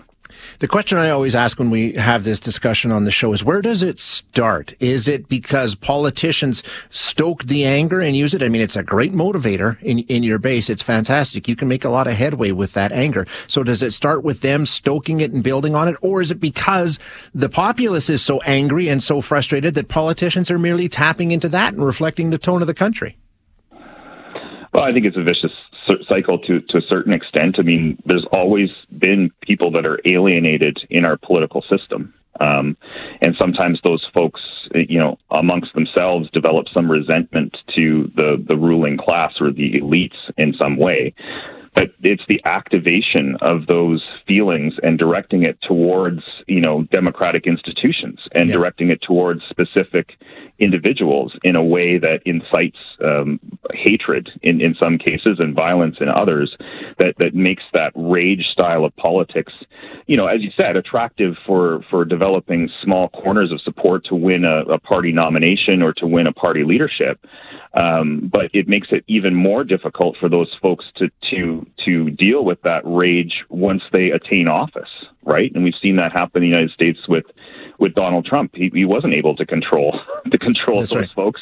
The 0.60 0.68
question 0.68 0.98
I 0.98 1.10
always 1.10 1.36
ask 1.36 1.60
when 1.60 1.70
we 1.70 1.94
have 1.94 2.24
this 2.24 2.40
discussion 2.40 2.92
on 2.92 3.04
the 3.04 3.12
show 3.12 3.34
is 3.34 3.44
where 3.44 3.62
does 3.62 3.84
it 3.84 4.00
start? 4.00 4.74
Is 4.80 5.08
it 5.08 5.28
because 5.28 5.76
politicians 5.76 6.64
stoke 6.90 7.44
the 7.46 7.66
anger 7.66 8.00
and 8.00 8.16
use 8.16 8.34
it? 8.34 8.44
I 8.44 8.50
mean, 8.50 8.62
it's 8.62 8.76
a 8.76 8.84
great 8.84 9.14
motivator 9.14 9.82
in, 9.82 10.00
in 10.00 10.24
your 10.24 10.40
base. 10.40 10.70
It's 10.70 10.82
fantastic. 10.82 11.48
You 11.48 11.56
can 11.56 11.68
make 11.68 11.86
a 11.86 11.90
lot 11.90 12.08
of 12.08 12.14
headway 12.14 12.52
with 12.52 12.74
that 12.74 12.92
anger. 12.92 13.28
So 13.48 13.64
does 13.64 13.84
it 13.84 13.92
start 13.92 14.24
with 14.24 14.42
them 14.42 14.66
stoking 14.66 15.20
it 15.20 15.32
and 15.32 15.44
building 15.44 15.76
on 15.76 15.88
it? 15.88 15.96
Or 16.02 16.22
is 16.22 16.32
it 16.32 16.40
because 16.40 17.00
the 17.34 17.50
populace 17.50 18.10
is 18.10 18.22
so 18.22 18.42
angry 18.42 18.88
and 18.88 19.02
so 19.02 19.22
frustrated 19.22 19.76
that 19.76 19.88
politicians 19.88 20.52
are 20.52 20.60
merely 20.60 20.90
tapping 20.90 21.32
into 21.32 21.50
that 21.50 21.74
and 21.74 21.86
reflecting 21.86 22.30
the 22.30 22.38
tone 22.38 22.62
of 22.62 22.68
the 22.68 22.74
country? 22.74 23.18
Well, 24.74 24.84
I 24.84 24.94
think 24.94 25.06
it's 25.06 25.18
a 25.18 25.24
vicious 25.24 25.52
cycle 26.08 26.40
to 26.40 26.62
to 26.62 26.78
a 26.78 26.82
certain 26.82 27.14
extent. 27.14 27.58
I 27.60 27.64
mean, 27.64 28.02
there's 28.06 28.26
always 28.32 28.70
been 28.98 29.32
people 29.42 29.72
that 29.72 29.86
are 29.86 30.00
alienated 30.06 30.78
in 30.90 31.06
our 31.06 31.18
political 31.18 31.64
system, 31.64 32.14
um, 32.40 32.78
and 33.22 33.36
sometimes 33.40 33.80
those 33.84 34.06
folks, 34.14 34.42
you 34.74 35.00
know, 35.00 35.18
amongst 35.32 35.74
themselves, 35.74 36.30
develop 36.32 36.68
some 36.74 36.90
resentment 36.90 37.58
to 37.76 38.12
the 38.16 38.44
the 38.48 38.56
ruling 38.56 38.98
class 38.98 39.34
or 39.40 39.52
the 39.52 39.74
elites 39.82 40.18
in 40.38 40.54
some 40.54 40.78
way 40.78 41.14
but 41.78 41.92
it's 42.02 42.24
the 42.28 42.42
activation 42.44 43.38
of 43.42 43.68
those 43.68 44.04
feelings 44.28 44.74
and 44.82 44.98
directing 44.98 45.44
it 45.44 45.60
towards 45.62 46.22
you 46.48 46.60
know 46.60 46.84
democratic 46.92 47.46
institutions 47.46 48.20
and 48.34 48.50
yeah. 48.50 48.56
directing 48.56 48.90
it 48.90 49.00
towards 49.02 49.42
specific 49.50 50.14
individuals 50.58 51.38
in 51.44 51.56
a 51.56 51.64
way 51.64 52.00
that 52.00 52.20
incites 52.26 52.80
um, 53.06 53.40
hatred 53.74 54.28
in, 54.42 54.60
in 54.60 54.76
some 54.82 54.98
cases 54.98 55.38
and 55.38 55.54
violence 55.54 55.98
in 56.02 56.10
others 56.10 56.56
that 56.98 57.14
that 57.20 57.36
makes 57.36 57.64
that 57.74 57.92
rage 57.96 58.46
style 58.52 58.84
of 58.84 58.96
politics 58.96 59.54
you 60.08 60.18
know 60.18 60.26
as 60.26 60.42
you 60.42 60.50
said 60.58 60.76
attractive 60.76 61.36
for 61.46 61.82
for 61.92 62.06
developing 62.06 62.68
small 62.84 63.10
corners 63.10 63.52
of 63.52 63.62
support 63.62 64.04
to 64.04 64.16
win 64.16 64.46
a, 64.46 64.62
a 64.74 64.80
party 64.80 65.12
nomination 65.12 65.84
or 65.84 65.94
to 65.94 66.08
win 66.08 66.26
a 66.26 66.34
party 66.34 66.64
leadership 66.64 67.24
um, 67.80 68.32
but 68.34 68.50
it 68.54 68.68
makes 68.68 68.88
it 68.90 69.04
even 69.08 69.36
more 69.36 69.64
difficult 69.64 70.18
for 70.20 70.28
those 70.28 70.52
folks 70.60 70.86
to 70.96 71.10
to 71.30 71.67
to 71.86 72.10
deal 72.12 72.44
with 72.44 72.62
that 72.64 72.82
rage 72.86 73.44
once 73.50 73.82
they 73.92 74.12
attain 74.12 74.48
office, 74.48 74.90
right? 75.24 75.52
And 75.54 75.64
we've 75.64 75.76
seen 75.82 75.96
that 75.98 76.12
happen 76.12 76.44
in 76.44 76.50
the 76.50 76.56
United 76.56 76.72
States 76.72 77.00
with 77.08 77.26
with 77.80 77.94
Donald 77.94 78.26
Trump. 78.26 78.52
He, 78.56 78.72
he 78.74 78.86
wasn't 78.86 79.14
able 79.14 79.36
to 79.36 79.46
control 79.46 80.00
to 80.32 80.38
control 80.38 80.80
That's 80.80 80.92
those 80.92 81.00
right. 81.00 81.10
folks. 81.16 81.42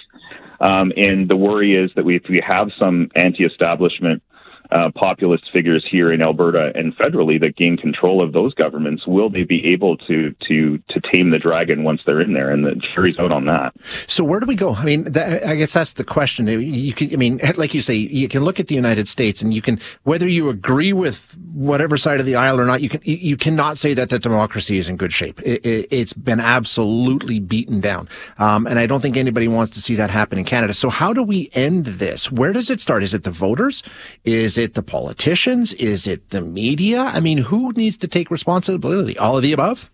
Um, 0.59 0.91
and 0.95 1.29
the 1.29 1.35
worry 1.35 1.75
is 1.75 1.91
that 1.95 2.05
we, 2.05 2.15
if 2.15 2.23
we 2.29 2.41
have 2.47 2.69
some 2.79 3.09
anti-establishment 3.15 4.23
uh, 4.71 4.89
populist 4.95 5.43
figures 5.51 5.85
here 5.89 6.11
in 6.11 6.21
Alberta 6.21 6.71
and 6.75 6.95
federally 6.97 7.39
that 7.39 7.55
gain 7.55 7.77
control 7.77 8.23
of 8.23 8.33
those 8.33 8.53
governments, 8.53 9.05
will 9.07 9.29
they 9.29 9.43
be 9.43 9.65
able 9.67 9.97
to 9.97 10.35
to 10.47 10.77
to 10.89 11.01
tame 11.13 11.31
the 11.31 11.39
dragon 11.39 11.83
once 11.83 12.01
they're 12.05 12.21
in 12.21 12.33
there? 12.33 12.51
And 12.51 12.65
the 12.65 12.75
jury's 12.93 13.17
out 13.19 13.31
on 13.31 13.45
that. 13.45 13.73
So 14.07 14.23
where 14.23 14.39
do 14.39 14.45
we 14.45 14.55
go? 14.55 14.75
I 14.75 14.83
mean, 14.83 15.03
that, 15.11 15.45
I 15.45 15.55
guess 15.55 15.73
that's 15.73 15.93
the 15.93 16.03
question. 16.03 16.47
You 16.47 16.93
can, 16.93 17.13
I 17.13 17.17
mean, 17.17 17.39
like 17.55 17.73
you 17.73 17.81
say, 17.81 17.95
you 17.95 18.27
can 18.27 18.43
look 18.43 18.59
at 18.59 18.67
the 18.67 18.75
United 18.75 19.07
States, 19.07 19.41
and 19.41 19.53
you 19.53 19.61
can 19.61 19.79
whether 20.03 20.27
you 20.27 20.49
agree 20.49 20.93
with 20.93 21.37
whatever 21.53 21.97
side 21.97 22.19
of 22.19 22.25
the 22.25 22.35
aisle 22.35 22.59
or 22.59 22.65
not, 22.65 22.81
you 22.81 22.89
can 22.89 23.01
you 23.03 23.37
cannot 23.37 23.77
say 23.77 23.93
that 23.93 24.09
the 24.09 24.19
democracy 24.19 24.77
is 24.77 24.89
in 24.89 24.97
good 24.97 25.13
shape. 25.13 25.41
It, 25.43 25.65
has 25.91 26.11
it, 26.11 26.23
been 26.23 26.39
absolutely 26.39 27.39
beaten 27.39 27.79
down, 27.81 28.09
um, 28.39 28.65
and 28.67 28.79
I 28.79 28.87
don't 28.87 29.01
think 29.01 29.17
anybody 29.17 29.47
wants 29.47 29.71
to 29.73 29.81
see 29.81 29.95
that 29.95 30.09
happen 30.09 30.39
in 30.39 30.45
Canada. 30.45 30.73
So 30.73 30.89
how 30.89 31.13
do 31.13 31.23
we 31.23 31.49
end 31.53 31.85
this? 31.85 32.31
Where 32.31 32.53
does 32.53 32.69
it 32.69 32.81
start? 32.81 33.03
Is 33.03 33.13
it 33.13 33.23
the 33.23 33.31
voters? 33.31 33.83
Is 34.23 34.57
it 34.57 34.64
the 34.73 34.83
politicians? 34.83 35.73
Is 35.73 36.07
it 36.07 36.29
the 36.29 36.41
media? 36.41 37.01
I 37.01 37.19
mean, 37.19 37.37
who 37.37 37.71
needs 37.73 37.97
to 37.97 38.07
take 38.07 38.31
responsibility? 38.31 39.17
All 39.17 39.37
of 39.37 39.43
the 39.43 39.53
above? 39.53 39.89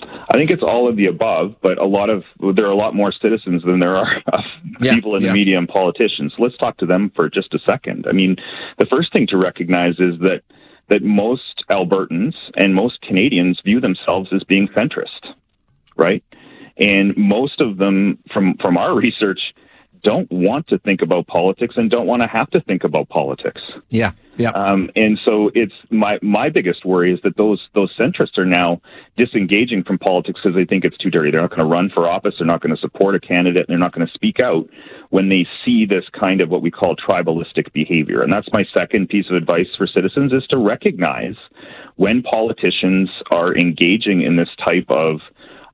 I 0.00 0.34
think 0.34 0.50
it's 0.50 0.62
all 0.62 0.88
of 0.88 0.96
the 0.96 1.06
above, 1.06 1.54
but 1.62 1.78
a 1.78 1.84
lot 1.84 2.10
of 2.10 2.24
there 2.56 2.66
are 2.66 2.70
a 2.70 2.76
lot 2.76 2.94
more 2.94 3.12
citizens 3.12 3.62
than 3.64 3.80
there 3.80 3.96
are 3.96 4.22
yeah, 4.80 4.94
people 4.94 5.14
in 5.14 5.22
yeah. 5.22 5.28
the 5.28 5.34
media 5.34 5.58
and 5.58 5.68
politicians. 5.68 6.32
Let's 6.38 6.56
talk 6.56 6.78
to 6.78 6.86
them 6.86 7.12
for 7.14 7.28
just 7.28 7.54
a 7.54 7.58
second. 7.60 8.06
I 8.08 8.12
mean, 8.12 8.36
the 8.78 8.86
first 8.86 9.12
thing 9.12 9.26
to 9.28 9.36
recognize 9.36 9.94
is 9.98 10.18
that 10.20 10.42
that 10.88 11.02
most 11.02 11.64
Albertans 11.70 12.34
and 12.56 12.74
most 12.74 13.00
Canadians 13.02 13.60
view 13.64 13.80
themselves 13.80 14.28
as 14.32 14.42
being 14.44 14.68
centrist, 14.68 15.34
right? 15.96 16.24
And 16.76 17.16
most 17.16 17.60
of 17.60 17.76
them, 17.76 18.18
from 18.32 18.56
from 18.60 18.76
our 18.76 18.94
research, 18.94 19.40
don't 20.02 20.30
want 20.30 20.66
to 20.68 20.78
think 20.78 21.00
about 21.02 21.26
politics 21.26 21.74
and 21.76 21.90
don't 21.90 22.06
want 22.06 22.22
to 22.22 22.28
have 22.28 22.50
to 22.50 22.60
think 22.60 22.82
about 22.84 23.08
politics. 23.08 23.60
Yeah, 23.90 24.12
yeah. 24.36 24.50
Um, 24.50 24.90
and 24.96 25.18
so 25.24 25.50
it's 25.54 25.74
my 25.90 26.18
my 26.22 26.48
biggest 26.48 26.84
worry 26.84 27.12
is 27.12 27.20
that 27.22 27.36
those 27.36 27.68
those 27.74 27.94
centrists 27.96 28.36
are 28.38 28.44
now 28.46 28.80
disengaging 29.16 29.84
from 29.84 29.98
politics 29.98 30.40
because 30.42 30.56
they 30.56 30.64
think 30.64 30.84
it's 30.84 30.96
too 30.96 31.10
dirty. 31.10 31.30
They're 31.30 31.40
not 31.40 31.50
going 31.50 31.60
to 31.60 31.72
run 31.72 31.90
for 31.92 32.08
office. 32.08 32.34
They're 32.38 32.46
not 32.46 32.60
going 32.60 32.74
to 32.74 32.80
support 32.80 33.14
a 33.14 33.20
candidate. 33.20 33.66
They're 33.68 33.78
not 33.78 33.92
going 33.92 34.06
to 34.06 34.12
speak 34.12 34.40
out 34.40 34.68
when 35.10 35.28
they 35.28 35.46
see 35.64 35.86
this 35.86 36.04
kind 36.18 36.40
of 36.40 36.48
what 36.48 36.62
we 36.62 36.70
call 36.70 36.96
tribalistic 36.96 37.72
behavior. 37.72 38.22
And 38.22 38.32
that's 38.32 38.48
my 38.52 38.64
second 38.76 39.08
piece 39.08 39.26
of 39.30 39.36
advice 39.36 39.68
for 39.76 39.86
citizens 39.86 40.32
is 40.32 40.46
to 40.48 40.56
recognize 40.56 41.36
when 41.96 42.22
politicians 42.22 43.10
are 43.30 43.54
engaging 43.56 44.22
in 44.22 44.36
this 44.36 44.48
type 44.66 44.86
of 44.88 45.20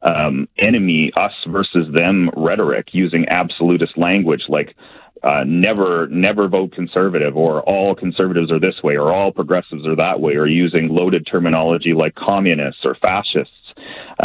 um, 0.02 0.48
enemy, 0.58 1.12
us 1.16 1.32
versus 1.48 1.92
them 1.92 2.30
rhetoric 2.36 2.88
using 2.92 3.26
absolutist 3.28 3.96
language 3.96 4.42
like 4.48 4.74
uh, 5.22 5.44
never, 5.46 6.06
never 6.08 6.48
vote 6.48 6.72
conservative 6.72 7.36
or 7.36 7.62
all 7.62 7.94
conservatives 7.94 8.50
are 8.50 8.60
this 8.60 8.82
way 8.82 8.96
or 8.96 9.12
all 9.12 9.32
progressives 9.32 9.86
are 9.86 9.96
that 9.96 10.20
way 10.20 10.34
or 10.34 10.46
using 10.46 10.88
loaded 10.88 11.26
terminology 11.26 11.94
like 11.94 12.14
communists 12.14 12.80
or 12.84 12.94
fascists 12.94 13.52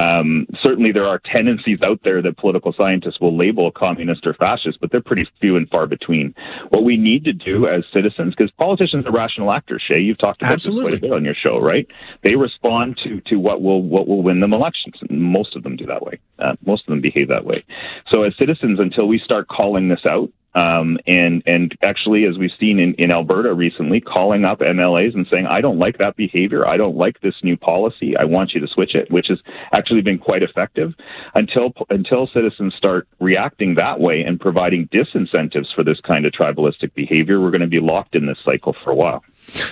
um, 0.02 0.48
certainly, 0.64 0.92
there 0.92 1.06
are 1.06 1.20
tendencies 1.20 1.80
out 1.84 2.00
there 2.04 2.22
that 2.22 2.38
political 2.38 2.74
scientists 2.74 3.20
will 3.20 3.38
label 3.38 3.72
communist 3.72 4.26
or 4.26 4.34
fascist, 4.34 4.80
but 4.82 4.92
they're 4.92 5.02
pretty 5.02 5.28
few 5.40 5.56
and 5.56 5.70
far 5.70 5.86
between. 5.86 6.34
What 6.70 6.84
we 6.84 6.98
need 6.98 7.26
to 7.26 7.34
do 7.34 7.68
as 7.68 7.84
citizens, 7.94 8.34
because 8.36 8.52
politicians 8.52 9.06
are 9.06 9.12
rational 9.12 9.52
actors, 9.52 9.84
Shaye, 9.88 10.04
you've 10.04 10.18
talked 10.18 10.42
about 10.42 10.54
Absolutely. 10.54 10.92
this 10.92 11.00
quite 11.00 11.10
a 11.10 11.10
bit 11.10 11.16
on 11.16 11.26
your 11.26 11.36
show, 11.36 11.60
right? 11.60 11.88
They 12.24 12.36
respond 12.36 13.00
to 13.04 13.22
to 13.28 13.36
what 13.36 13.62
will 13.62 13.84
what 13.84 14.08
will 14.08 14.24
win 14.24 14.40
them 14.40 14.54
elections. 14.54 14.96
Most 15.10 15.56
of 15.56 15.64
them 15.64 15.76
do 15.76 15.86
that 15.86 16.02
way. 16.02 16.20
Uh, 16.40 16.56
most 16.66 16.84
of 16.84 16.88
them 16.88 17.02
behave 17.02 17.28
that 17.28 17.46
way. 17.46 17.64
So, 18.12 18.24
as 18.24 18.36
citizens, 18.38 18.80
until 18.80 19.08
we 19.08 19.20
start 19.20 19.48
calling 19.48 19.90
this 19.90 20.06
out, 20.08 20.32
um, 20.56 20.98
and 21.08 21.42
and 21.46 21.76
actually, 21.86 22.26
as 22.26 22.38
we've 22.38 22.52
seen 22.60 22.80
in, 22.80 22.94
in 22.96 23.12
Alberta 23.12 23.54
recently, 23.54 24.00
calling 24.00 24.46
up 24.46 24.60
MLAs 24.60 25.16
and 25.16 25.26
saying, 25.32 25.48
"I 25.48 25.62
don't 25.62 25.80
like 25.80 25.98
that 25.98 26.16
behavior. 26.16 26.68
I 26.68 26.78
don't 26.78 26.96
like 26.96 27.20
this 27.22 27.36
new 27.44 27.58
policy. 27.58 28.16
I 28.18 28.26
want 28.26 28.54
you 28.54 28.62
to 28.62 28.68
switch 28.68 28.94
it," 28.94 29.12
which 29.12 29.28
has 29.30 29.40
actually 29.76 30.02
been 30.02 30.20
quite 30.20 30.44
effective. 30.44 30.94
Until 31.34 31.74
until 31.90 32.28
citizens 32.28 32.76
start 32.78 33.08
reacting 33.20 33.76
that 33.76 34.00
way 34.00 34.22
and 34.22 34.40
providing 34.40 34.88
disincentives 34.90 35.74
for 35.76 35.84
this 35.84 36.00
kind 36.02 36.26
of 36.26 36.34
tribalistic 36.34 36.94
behavior, 36.94 37.42
we're 37.42 37.52
going 37.52 37.62
to 37.62 37.68
be 37.68 37.80
locked 37.80 38.16
in 38.16 38.28
this 38.28 38.38
cycle 38.46 38.76
for 38.84 38.92
a 38.92 38.96
while. 38.96 39.24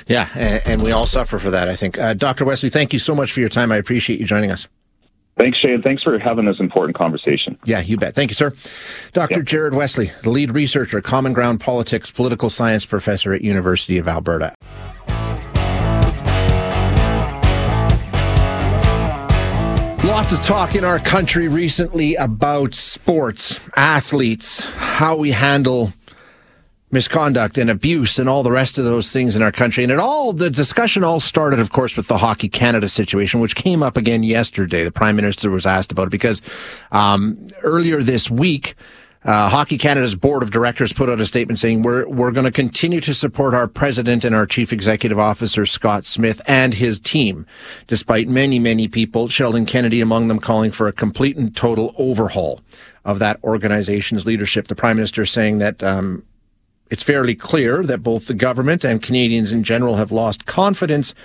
Yeah, 0.07 0.29
and, 0.35 0.61
and 0.65 0.83
we 0.83 0.91
all 0.91 1.05
suffer 1.05 1.37
for 1.39 1.51
that. 1.51 1.69
I 1.69 1.75
think, 1.75 1.97
uh, 1.97 2.13
Dr. 2.13 2.43
Wesley, 2.43 2.69
thank 2.69 2.91
you 2.91 2.99
so 2.99 3.15
much 3.15 3.31
for 3.31 3.39
your 3.39 3.49
time. 3.49 3.71
I 3.71 3.77
appreciate 3.77 4.19
you 4.19 4.25
joining 4.25 4.51
us. 4.51 4.67
Thanks, 5.39 5.57
Shane. 5.59 5.81
Thanks 5.81 6.03
for 6.03 6.19
having 6.19 6.45
this 6.45 6.59
important 6.59 6.97
conversation. 6.97 7.57
Yeah, 7.65 7.79
you 7.79 7.97
bet. 7.97 8.13
Thank 8.15 8.31
you, 8.31 8.35
sir. 8.35 8.53
Dr. 9.13 9.39
Yeah. 9.39 9.43
Jared 9.43 9.73
Wesley, 9.73 10.11
the 10.23 10.29
lead 10.29 10.51
researcher, 10.51 11.01
Common 11.01 11.33
Ground 11.33 11.59
Politics, 11.59 12.11
political 12.11 12.49
science 12.49 12.85
professor 12.85 13.33
at 13.33 13.41
University 13.41 13.97
of 13.97 14.07
Alberta. 14.07 14.53
Lots 20.03 20.33
of 20.33 20.41
talk 20.41 20.75
in 20.75 20.83
our 20.83 20.99
country 20.99 21.47
recently 21.47 22.15
about 22.15 22.75
sports, 22.75 23.59
athletes, 23.75 24.59
how 24.59 25.15
we 25.15 25.31
handle 25.31 25.93
misconduct 26.91 27.57
and 27.57 27.69
abuse 27.69 28.19
and 28.19 28.27
all 28.29 28.43
the 28.43 28.51
rest 28.51 28.77
of 28.77 28.85
those 28.85 29.11
things 29.11 29.35
in 29.35 29.41
our 29.41 29.51
country. 29.51 29.83
And 29.83 29.91
it 29.91 29.99
all, 29.99 30.33
the 30.33 30.49
discussion 30.49 31.03
all 31.03 31.19
started, 31.19 31.59
of 31.59 31.71
course, 31.71 31.95
with 31.95 32.07
the 32.07 32.17
Hockey 32.17 32.49
Canada 32.49 32.89
situation, 32.89 33.39
which 33.39 33.55
came 33.55 33.81
up 33.81 33.97
again 33.97 34.23
yesterday. 34.23 34.83
The 34.83 34.91
Prime 34.91 35.15
Minister 35.15 35.49
was 35.49 35.65
asked 35.65 35.91
about 35.91 36.07
it 36.07 36.11
because 36.11 36.41
um, 36.91 37.47
earlier 37.63 38.03
this 38.03 38.29
week, 38.29 38.75
uh, 39.23 39.49
Hockey 39.49 39.77
Canada's 39.77 40.15
board 40.15 40.41
of 40.41 40.49
directors 40.49 40.93
put 40.93 41.07
out 41.07 41.19
a 41.19 41.27
statement 41.27 41.59
saying 41.59 41.83
we're 41.83 42.07
we're 42.07 42.31
going 42.31 42.45
to 42.45 42.51
continue 42.51 42.99
to 43.01 43.13
support 43.13 43.53
our 43.53 43.67
president 43.67 44.23
and 44.23 44.33
our 44.33 44.47
chief 44.47 44.73
executive 44.73 45.19
officer 45.19 45.63
Scott 45.63 46.07
Smith 46.07 46.41
and 46.47 46.73
his 46.73 46.99
team, 46.99 47.45
despite 47.85 48.27
many 48.27 48.57
many 48.57 48.87
people, 48.87 49.27
Sheldon 49.27 49.67
Kennedy 49.67 50.01
among 50.01 50.27
them, 50.27 50.39
calling 50.39 50.71
for 50.71 50.87
a 50.87 50.91
complete 50.91 51.37
and 51.37 51.55
total 51.55 51.93
overhaul 51.99 52.61
of 53.05 53.19
that 53.19 53.39
organization's 53.43 54.25
leadership. 54.25 54.67
The 54.67 54.75
prime 54.75 54.95
minister 54.95 55.23
saying 55.25 55.59
that 55.59 55.83
um, 55.83 56.23
it's 56.91 57.01
fairly 57.01 57.33
clear 57.33 57.83
that 57.83 58.03
both 58.03 58.27
the 58.27 58.33
government 58.33 58.83
and 58.83 59.01
Canadians 59.01 59.51
in 59.51 59.63
general 59.63 59.95
have 59.95 60.11
lost 60.11 60.45
confidence 60.45 61.15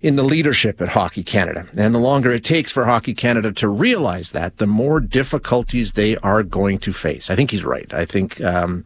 in 0.00 0.16
the 0.16 0.22
leadership 0.22 0.80
at 0.80 0.88
Hockey 0.88 1.22
Canada. 1.22 1.66
And 1.76 1.94
the 1.94 2.00
longer 2.00 2.32
it 2.32 2.42
takes 2.42 2.72
for 2.72 2.86
Hockey 2.86 3.14
Canada 3.14 3.52
to 3.52 3.68
realize 3.68 4.32
that, 4.32 4.56
the 4.56 4.66
more 4.66 4.98
difficulties 4.98 5.92
they 5.92 6.16
are 6.18 6.42
going 6.42 6.78
to 6.80 6.92
face. 6.92 7.30
I 7.30 7.36
think 7.36 7.50
he's 7.50 7.62
right. 7.62 7.92
I 7.94 8.04
think 8.06 8.40
um, 8.40 8.84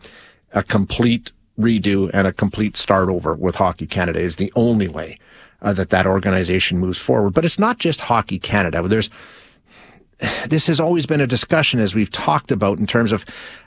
a 0.53 0.63
complete 0.63 1.31
redo 1.59 2.11
and 2.13 2.27
a 2.27 2.33
complete 2.33 2.77
start 2.77 3.09
over 3.09 3.35
with 3.35 3.55
Hockey 3.55 3.87
Canada 3.87 4.21
is 4.21 4.37
the 4.37 4.53
only 4.57 4.89
way 4.89 5.19
uh, 5.63 5.73
that 5.73 5.91
that 5.91 6.07
organization 6.07 6.79
moves 6.79 6.99
forward. 6.99 7.35
But 7.35 7.45
it's 7.45 7.59
not 7.59 7.79
just 7.79 8.01
Hockey 8.01 8.39
Canada. 8.39 8.87
There's 8.87 9.11
this 10.49 10.67
has 10.67 10.81
always 10.81 11.07
been 11.07 11.21
a 11.21 11.27
discussion 11.27 11.81
as 11.81 11.95
we've 11.95 12.11
talked 12.11 12.51
about 12.51 12.79
in 12.79 12.87
terms 12.87 13.13
of, 13.13 13.25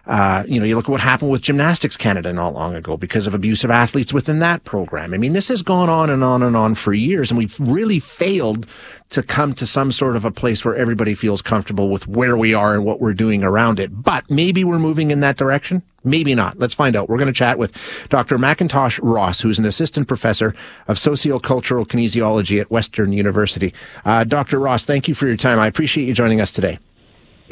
uh, 0.08 0.44
you 0.48 0.60
know, 0.60 0.66
you 0.66 0.76
look 0.76 0.86
at 0.86 0.92
what 0.92 1.02
happened 1.02 1.32
with 1.32 1.42
Gymnastics 1.42 1.96
Canada 1.96 2.34
not 2.34 2.54
long 2.54 2.76
ago 2.76 2.98
because 2.98 3.28
of 3.28 3.34
abusive 3.34 3.70
athletes 3.70 4.14
within 4.14 4.40
that 4.40 4.64
program. 4.64 5.14
I 5.14 5.18
mean, 5.18 5.34
this 5.34 5.48
has 5.50 5.62
gone 5.62 5.90
on 5.90 6.10
and 6.10 6.24
on 6.24 6.42
and 6.42 6.56
on 6.56 6.76
for 6.76 6.94
years, 6.94 7.32
and 7.32 7.38
we've 7.38 7.60
really 7.60 8.00
failed 8.00 8.66
to 9.10 9.24
come 9.24 9.54
to 9.54 9.66
some 9.66 9.92
sort 9.92 10.16
of 10.16 10.26
a 10.26 10.32
place 10.32 10.64
where 10.66 10.76
everybody 10.76 11.14
feels 11.14 11.42
comfortable 11.42 11.90
with 11.90 12.08
where 12.08 12.38
we 12.38 12.54
are 12.54 12.74
and 12.74 12.86
what 12.86 13.00
we're 13.00 13.14
doing 13.14 13.44
around 13.44 13.80
it. 13.80 14.04
But 14.04 14.30
maybe 14.30 14.64
we're 14.64 14.80
moving 14.80 15.12
in 15.12 15.20
that 15.20 15.38
direction. 15.38 15.84
Maybe 16.10 16.36
not. 16.36 16.58
Let's 16.60 16.74
find 16.74 16.96
out. 16.96 17.10
We're 17.10 17.18
going 17.18 17.28
to 17.28 17.34
chat 17.34 17.58
with 17.58 17.74
Dr. 18.10 18.38
MacIntosh 18.38 19.00
Ross, 19.02 19.40
who's 19.40 19.60
an 19.60 19.66
assistant 19.66 20.08
professor 20.08 20.56
of 20.88 20.98
sociocultural 20.98 21.86
kinesiology 21.86 22.60
at 22.60 22.72
Western 22.72 23.14
University. 23.14 23.74
Uh, 24.06 24.24
Dr. 24.24 24.60
Ross, 24.60 24.86
thank 24.86 25.08
you 25.08 25.14
for 25.14 25.28
your 25.28 25.38
time. 25.38 25.60
I 25.60 25.68
appreciate 25.68 26.06
you 26.06 26.14
joining 26.14 26.42
us 26.42 26.52
today. 26.52 26.80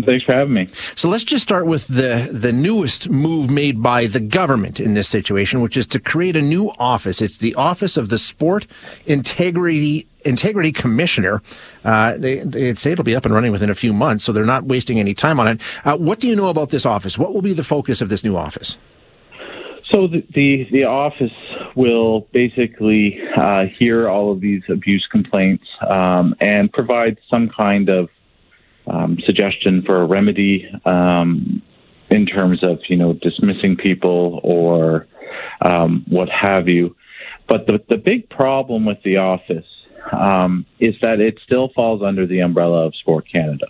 Thanks 0.06 0.26
for 0.26 0.34
having 0.34 0.54
me. 0.54 0.68
So 0.96 1.10
let's 1.10 1.24
just 1.24 1.44
start 1.44 1.66
with 1.66 1.88
the 1.88 2.30
the 2.32 2.54
newest 2.54 3.10
move 3.10 3.50
made 3.50 3.82
by 3.82 4.06
the 4.06 4.20
government 4.20 4.80
in 4.80 4.94
this 4.94 5.08
situation, 5.08 5.62
which 5.62 5.76
is 5.76 5.88
to 5.88 6.00
create 6.00 6.36
a 6.36 6.42
new 6.42 6.72
office. 6.78 7.22
It's 7.22 7.40
the 7.40 7.56
Office 7.56 7.98
of 7.98 8.10
the 8.10 8.20
Sport 8.20 8.68
Integrity 9.06 10.08
Integrity 10.24 10.72
Commissioner. 10.72 11.42
Uh, 11.84 12.18
they, 12.18 12.40
they 12.40 12.74
say 12.76 12.92
it'll 12.92 13.04
be 13.04 13.16
up 13.16 13.26
and 13.26 13.34
running 13.34 13.52
within 13.52 13.70
a 13.70 13.76
few 13.76 13.94
months, 13.94 14.24
so 14.24 14.32
they're 14.32 14.46
not 14.46 14.66
wasting 14.66 15.00
any 15.00 15.14
time 15.14 15.40
on 15.40 15.48
it. 15.48 15.62
Uh, 15.84 15.98
what 15.98 16.20
do 16.20 16.28
you 16.28 16.36
know 16.36 16.50
about 16.50 16.70
this 16.70 16.86
office? 16.86 17.18
What 17.18 17.34
will 17.34 17.42
be 17.42 17.54
the 17.54 17.64
focus 17.64 18.02
of 18.02 18.10
this 18.10 18.24
new 18.24 18.38
office? 18.38 18.78
So 19.92 20.08
the 20.08 20.24
the, 20.36 20.68
the 20.72 20.84
office 20.84 21.32
will 21.76 22.28
basically 22.34 23.20
uh, 23.36 23.66
hear 23.80 24.10
all 24.10 24.32
of 24.32 24.42
these 24.42 24.62
abuse 24.70 25.08
complaints 25.12 25.66
um, 25.90 26.36
and 26.40 26.72
provide 26.72 27.18
some 27.30 27.50
kind 27.50 27.90
of 27.90 28.10
um, 28.90 29.18
suggestion 29.26 29.84
for 29.86 30.02
a 30.02 30.06
remedy 30.06 30.70
um, 30.86 31.62
in 32.10 32.26
terms 32.26 32.64
of 32.64 32.80
you 32.90 32.98
know 32.98 33.14
dismissing 33.14 33.76
people 33.76 34.40
or 34.44 35.08
um, 35.68 36.06
what 36.08 36.30
have 36.30 36.68
you. 36.68 36.96
But 37.48 37.68
the 37.68 37.80
the 37.90 37.98
big 37.98 38.30
problem 38.30 38.86
with 38.86 39.02
the 39.04 39.18
office 39.18 39.66
um, 40.12 40.66
is 40.80 40.96
that 41.02 41.20
it 41.20 41.40
still 41.44 41.70
falls 41.76 42.02
under 42.02 42.26
the 42.26 42.40
umbrella 42.40 42.86
of 42.86 42.96
Sport 42.96 43.26
Canada. 43.32 43.68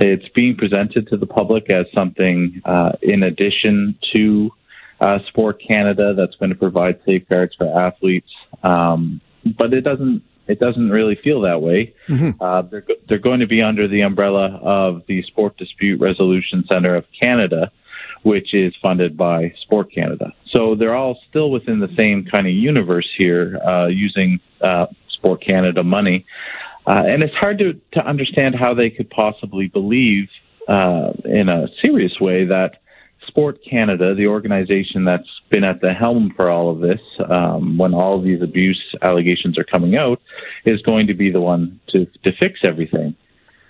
It's 0.00 0.28
being 0.34 0.56
presented 0.56 1.08
to 1.08 1.16
the 1.16 1.26
public 1.26 1.70
as 1.70 1.86
something 1.94 2.60
uh, 2.64 2.92
in 3.02 3.22
addition 3.22 3.96
to 4.12 4.50
uh, 5.00 5.18
Sport 5.28 5.60
Canada 5.68 6.14
that's 6.16 6.34
going 6.36 6.50
to 6.50 6.56
provide 6.56 7.00
safeguards 7.04 7.54
for 7.56 7.66
athletes, 7.80 8.30
um, 8.62 9.20
but 9.58 9.72
it 9.72 9.82
doesn't 9.82 10.22
it 10.52 10.58
doesn't 10.60 10.90
really 10.90 11.18
feel 11.24 11.40
that 11.42 11.62
way. 11.62 11.94
Mm-hmm. 12.08 12.42
Uh, 12.42 12.62
they're, 12.62 12.86
they're 13.08 13.18
going 13.30 13.40
to 13.40 13.46
be 13.46 13.62
under 13.62 13.88
the 13.88 14.02
umbrella 14.02 14.60
of 14.62 15.02
the 15.08 15.22
Sport 15.22 15.56
Dispute 15.56 15.98
Resolution 16.00 16.64
Center 16.68 16.94
of 16.94 17.04
Canada, 17.22 17.72
which 18.22 18.52
is 18.52 18.74
funded 18.82 19.16
by 19.16 19.54
Sport 19.62 19.88
Canada. 19.92 20.26
So 20.54 20.74
they're 20.74 20.94
all 20.94 21.18
still 21.28 21.50
within 21.50 21.80
the 21.80 21.92
same 21.98 22.26
kind 22.32 22.46
of 22.46 22.52
universe 22.52 23.08
here, 23.16 23.58
uh, 23.66 23.86
using 23.86 24.40
uh, 24.60 24.86
Sport 25.08 25.42
Canada 25.44 25.82
money. 25.82 26.26
Uh, 26.86 27.02
and 27.06 27.22
it's 27.22 27.34
hard 27.34 27.58
to, 27.58 27.80
to 27.94 28.06
understand 28.06 28.54
how 28.62 28.74
they 28.74 28.90
could 28.90 29.08
possibly 29.08 29.68
believe 29.68 30.28
uh, 30.68 31.12
in 31.24 31.48
a 31.48 31.66
serious 31.82 32.20
way 32.20 32.44
that 32.44 32.81
Sport 33.26 33.58
Canada, 33.68 34.14
the 34.14 34.26
organization 34.26 35.04
that's 35.04 35.28
been 35.50 35.64
at 35.64 35.80
the 35.80 35.92
helm 35.92 36.32
for 36.36 36.50
all 36.50 36.70
of 36.70 36.80
this, 36.80 37.00
um, 37.28 37.78
when 37.78 37.94
all 37.94 38.18
of 38.18 38.24
these 38.24 38.42
abuse 38.42 38.82
allegations 39.02 39.58
are 39.58 39.64
coming 39.64 39.96
out, 39.96 40.20
is 40.64 40.80
going 40.82 41.06
to 41.06 41.14
be 41.14 41.30
the 41.30 41.40
one 41.40 41.80
to 41.88 42.06
to 42.24 42.32
fix 42.38 42.60
everything. 42.64 43.14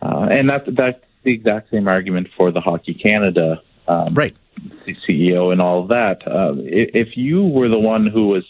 Uh, 0.00 0.26
and 0.30 0.48
that 0.48 0.64
that's 0.76 1.02
the 1.22 1.32
exact 1.32 1.70
same 1.70 1.86
argument 1.86 2.28
for 2.36 2.50
the 2.50 2.60
Hockey 2.60 2.94
Canada 2.94 3.62
um, 3.86 4.14
right. 4.14 4.36
CEO 5.08 5.52
and 5.52 5.60
all 5.60 5.82
of 5.82 5.88
that. 5.88 6.26
Uh, 6.26 6.54
if 6.56 7.16
you 7.16 7.44
were 7.44 7.68
the 7.68 7.78
one 7.78 8.06
who 8.06 8.28
was 8.28 8.44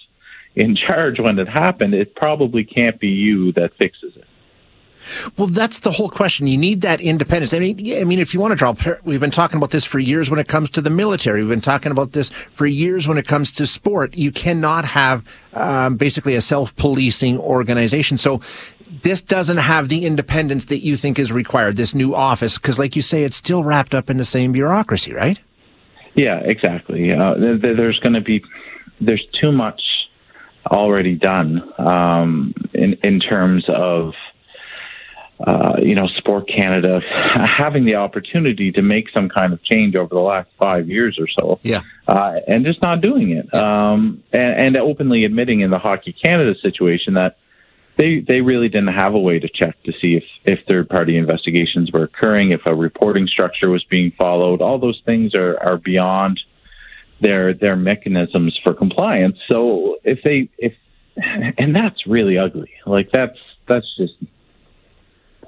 in 0.54 0.76
charge 0.86 1.18
when 1.18 1.38
it 1.38 1.48
happened, 1.48 1.94
it 1.94 2.14
probably 2.14 2.64
can't 2.64 2.98
be 2.98 3.08
you 3.08 3.52
that 3.52 3.72
fixes 3.78 4.16
it. 4.16 4.24
Well, 5.36 5.48
that's 5.48 5.80
the 5.80 5.90
whole 5.90 6.08
question. 6.08 6.46
You 6.46 6.56
need 6.56 6.80
that 6.82 7.00
independence. 7.00 7.52
I 7.52 7.58
mean, 7.58 8.00
I 8.00 8.04
mean, 8.04 8.18
if 8.18 8.34
you 8.34 8.40
want 8.40 8.52
to 8.52 8.56
draw, 8.56 8.74
we've 9.04 9.20
been 9.20 9.30
talking 9.30 9.56
about 9.56 9.70
this 9.70 9.84
for 9.84 9.98
years 9.98 10.30
when 10.30 10.38
it 10.38 10.48
comes 10.48 10.70
to 10.70 10.80
the 10.80 10.90
military. 10.90 11.40
We've 11.40 11.50
been 11.50 11.60
talking 11.60 11.92
about 11.92 12.12
this 12.12 12.30
for 12.54 12.66
years 12.66 13.08
when 13.08 13.18
it 13.18 13.26
comes 13.26 13.52
to 13.52 13.66
sport. 13.66 14.16
You 14.16 14.32
cannot 14.32 14.84
have 14.84 15.24
um, 15.54 15.96
basically 15.96 16.34
a 16.34 16.40
self-policing 16.40 17.38
organization. 17.38 18.16
So 18.16 18.40
this 19.02 19.20
doesn't 19.20 19.58
have 19.58 19.88
the 19.88 20.04
independence 20.04 20.66
that 20.66 20.78
you 20.78 20.96
think 20.96 21.18
is 21.18 21.32
required. 21.32 21.76
This 21.76 21.94
new 21.94 22.14
office, 22.14 22.58
because 22.58 22.78
like 22.78 22.94
you 22.96 23.02
say, 23.02 23.24
it's 23.24 23.36
still 23.36 23.64
wrapped 23.64 23.94
up 23.94 24.10
in 24.10 24.16
the 24.16 24.24
same 24.24 24.52
bureaucracy, 24.52 25.12
right? 25.12 25.38
Yeah, 26.14 26.40
exactly. 26.44 27.12
Uh, 27.12 27.34
there's 27.38 27.98
going 28.00 28.14
to 28.14 28.20
be 28.20 28.44
there's 29.00 29.26
too 29.40 29.50
much 29.50 29.80
already 30.66 31.14
done 31.14 31.62
um, 31.78 32.54
in 32.74 32.96
in 33.02 33.18
terms 33.18 33.64
of 33.68 34.12
uh, 35.40 35.76
you 35.82 35.94
know, 35.94 36.06
Sport 36.18 36.48
Canada 36.48 37.00
having 37.58 37.84
the 37.84 37.96
opportunity 37.96 38.72
to 38.72 38.82
make 38.82 39.10
some 39.10 39.28
kind 39.28 39.52
of 39.52 39.62
change 39.64 39.96
over 39.96 40.14
the 40.14 40.20
last 40.20 40.48
five 40.58 40.88
years 40.88 41.18
or 41.18 41.26
so, 41.28 41.58
yeah, 41.62 41.82
uh, 42.06 42.34
and 42.46 42.64
just 42.64 42.80
not 42.82 43.00
doing 43.00 43.30
it, 43.30 43.52
um, 43.54 44.22
and, 44.32 44.76
and 44.76 44.76
openly 44.76 45.24
admitting 45.24 45.60
in 45.60 45.70
the 45.70 45.78
Hockey 45.78 46.12
Canada 46.12 46.54
situation 46.60 47.14
that 47.14 47.36
they 47.96 48.20
they 48.20 48.40
really 48.40 48.68
didn't 48.68 48.94
have 48.94 49.14
a 49.14 49.18
way 49.18 49.38
to 49.38 49.48
check 49.48 49.82
to 49.84 49.92
see 50.00 50.14
if 50.14 50.24
if 50.44 50.64
third 50.66 50.88
party 50.88 51.16
investigations 51.16 51.90
were 51.92 52.04
occurring, 52.04 52.52
if 52.52 52.60
a 52.66 52.74
reporting 52.74 53.26
structure 53.26 53.68
was 53.68 53.84
being 53.84 54.12
followed. 54.20 54.62
All 54.62 54.78
those 54.78 55.02
things 55.04 55.34
are 55.34 55.58
are 55.58 55.76
beyond 55.76 56.40
their 57.20 57.54
their 57.54 57.76
mechanisms 57.76 58.58
for 58.62 58.74
compliance. 58.74 59.38
So 59.48 59.96
if 60.04 60.22
they 60.22 60.48
if 60.58 60.74
and 61.58 61.74
that's 61.74 62.06
really 62.06 62.38
ugly. 62.38 62.70
Like 62.86 63.10
that's 63.12 63.38
that's 63.68 63.86
just 63.96 64.14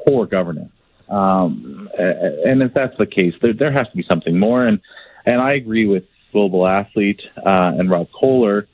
poor 0.06 0.26
governance. 0.26 0.72
Um, 1.08 1.88
and 1.98 2.62
if 2.62 2.72
that's 2.74 2.96
the 2.98 3.06
case, 3.06 3.34
there, 3.42 3.52
there 3.52 3.72
has 3.72 3.88
to 3.88 3.96
be 3.96 4.04
something 4.08 4.38
more. 4.38 4.66
And 4.66 4.80
and 5.26 5.40
I 5.40 5.54
agree 5.54 5.86
with 5.86 6.04
Global 6.32 6.66
Athlete 6.66 7.22
uh, 7.38 7.72
and 7.78 7.90
Rob 7.90 8.08
Koehler 8.20 8.66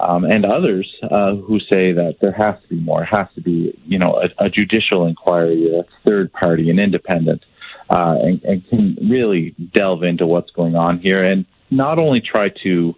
um, 0.00 0.24
and 0.24 0.44
others 0.44 0.90
uh, 1.02 1.34
who 1.34 1.58
say 1.60 1.92
that 1.92 2.16
there 2.20 2.32
has 2.32 2.54
to 2.62 2.68
be 2.68 2.80
more. 2.80 3.02
It 3.02 3.08
has 3.10 3.26
to 3.34 3.40
be, 3.40 3.78
you 3.84 3.98
know, 3.98 4.22
a, 4.22 4.46
a 4.46 4.48
judicial 4.48 5.06
inquiry, 5.06 5.74
a 5.76 5.82
third 6.08 6.32
party, 6.32 6.70
and 6.70 6.78
independent, 6.78 7.44
uh, 7.90 8.16
and, 8.22 8.42
and 8.44 8.68
can 8.68 8.96
really 9.10 9.54
delve 9.74 10.02
into 10.02 10.26
what's 10.26 10.50
going 10.52 10.76
on 10.76 11.00
here 11.00 11.24
and 11.24 11.44
not 11.70 11.98
only 11.98 12.20
try 12.20 12.48
to 12.62 12.94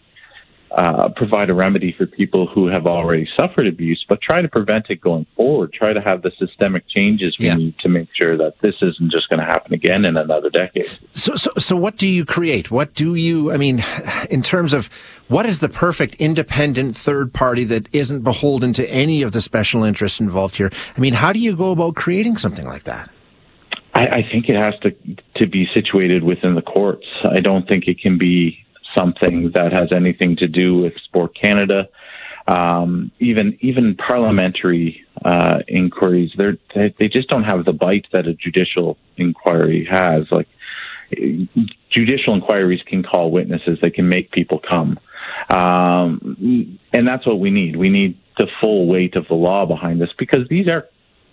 uh, 0.72 1.08
provide 1.16 1.50
a 1.50 1.54
remedy 1.54 1.92
for 1.96 2.06
people 2.06 2.46
who 2.46 2.68
have 2.68 2.86
already 2.86 3.28
suffered 3.38 3.66
abuse, 3.66 4.04
but 4.08 4.20
try 4.22 4.40
to 4.40 4.48
prevent 4.48 4.86
it 4.88 5.00
going 5.00 5.26
forward. 5.36 5.72
Try 5.72 5.92
to 5.92 6.00
have 6.00 6.22
the 6.22 6.30
systemic 6.38 6.88
changes 6.88 7.36
we 7.38 7.46
yeah. 7.46 7.56
need 7.56 7.78
to 7.80 7.88
make 7.88 8.08
sure 8.14 8.36
that 8.36 8.54
this 8.62 8.76
isn't 8.80 9.10
just 9.10 9.28
going 9.28 9.40
to 9.40 9.46
happen 9.46 9.74
again 9.74 10.04
in 10.04 10.16
another 10.16 10.48
decade. 10.48 10.88
So, 11.12 11.34
so, 11.34 11.50
so, 11.58 11.76
what 11.76 11.96
do 11.96 12.08
you 12.08 12.24
create? 12.24 12.70
What 12.70 12.94
do 12.94 13.16
you? 13.16 13.52
I 13.52 13.56
mean, 13.56 13.84
in 14.30 14.42
terms 14.42 14.72
of 14.72 14.88
what 15.28 15.44
is 15.44 15.58
the 15.58 15.68
perfect 15.68 16.14
independent 16.16 16.96
third 16.96 17.32
party 17.32 17.64
that 17.64 17.88
isn't 17.92 18.22
beholden 18.22 18.72
to 18.74 18.88
any 18.88 19.22
of 19.22 19.32
the 19.32 19.40
special 19.40 19.82
interests 19.82 20.20
involved 20.20 20.56
here? 20.56 20.70
I 20.96 21.00
mean, 21.00 21.14
how 21.14 21.32
do 21.32 21.40
you 21.40 21.56
go 21.56 21.72
about 21.72 21.96
creating 21.96 22.36
something 22.36 22.66
like 22.66 22.84
that? 22.84 23.10
I, 23.94 24.06
I 24.06 24.28
think 24.30 24.48
it 24.48 24.56
has 24.56 24.74
to 24.82 24.92
to 25.36 25.46
be 25.46 25.66
situated 25.74 26.22
within 26.22 26.54
the 26.54 26.62
courts. 26.62 27.06
I 27.24 27.40
don't 27.40 27.66
think 27.66 27.88
it 27.88 28.00
can 28.00 28.18
be 28.18 28.64
something 28.96 29.52
that 29.54 29.72
has 29.72 29.92
anything 29.92 30.36
to 30.36 30.48
do 30.48 30.78
with 30.78 30.94
Sport 31.04 31.32
Canada. 31.40 31.88
Um, 32.48 33.12
even 33.20 33.58
even 33.60 33.94
parliamentary 33.94 35.04
uh, 35.24 35.58
inquiries, 35.68 36.32
they 36.36 36.94
they 36.98 37.08
just 37.08 37.28
don't 37.28 37.44
have 37.44 37.64
the 37.64 37.72
bite 37.72 38.06
that 38.12 38.26
a 38.26 38.34
judicial 38.34 38.96
inquiry 39.16 39.86
has. 39.90 40.24
Like 40.30 40.48
judicial 41.90 42.34
inquiries 42.34 42.80
can 42.86 43.02
call 43.02 43.30
witnesses, 43.30 43.78
they 43.82 43.90
can 43.90 44.08
make 44.08 44.30
people 44.30 44.58
come, 44.58 44.98
um, 45.50 46.78
and 46.92 47.06
that's 47.06 47.26
what 47.26 47.38
we 47.38 47.50
need. 47.50 47.76
We 47.76 47.90
need 47.90 48.18
the 48.38 48.46
full 48.60 48.88
weight 48.88 49.16
of 49.16 49.28
the 49.28 49.34
law 49.34 49.66
behind 49.66 50.00
this 50.00 50.10
because 50.18 50.48
these 50.48 50.66
are 50.66 50.86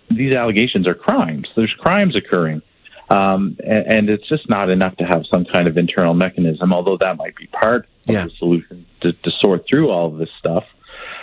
these 0.09 0.33
allegations 0.33 0.87
are 0.87 0.95
crimes. 0.95 1.47
There's 1.55 1.73
crimes 1.79 2.15
occurring. 2.15 2.61
Um, 3.09 3.57
and, 3.63 3.87
and, 3.87 4.09
it's 4.09 4.27
just 4.27 4.49
not 4.49 4.69
enough 4.69 4.97
to 4.97 5.05
have 5.05 5.23
some 5.31 5.45
kind 5.45 5.69
of 5.69 5.77
internal 5.77 6.13
mechanism, 6.13 6.73
although 6.73 6.97
that 6.99 7.15
might 7.15 7.37
be 7.37 7.47
part 7.47 7.87
of 8.09 8.15
the 8.25 8.31
solution 8.37 8.85
to, 9.01 9.13
to, 9.13 9.31
sort 9.39 9.63
through 9.69 9.89
all 9.89 10.07
of 10.07 10.17
this 10.17 10.29
stuff 10.39 10.65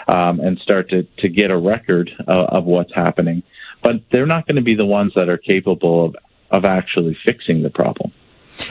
um, 0.09 0.41
and 0.41 0.59
start 0.61 0.89
to, 0.91 1.03
to 1.19 1.29
get 1.29 1.51
a 1.51 1.57
record 1.59 2.11
uh, 2.27 2.47
of 2.49 2.65
what's 2.65 2.95
happening. 2.95 3.43
But 3.83 3.97
they're 4.11 4.25
not 4.25 4.47
going 4.47 4.57
to 4.57 4.63
be 4.63 4.77
the 4.77 4.87
ones 4.87 5.13
that 5.15 5.29
are 5.29 5.37
capable 5.37 6.07
of, 6.07 6.17
of 6.51 6.65
actually 6.65 7.19
fixing 7.23 7.63
the 7.63 7.71
problem. 7.71 8.13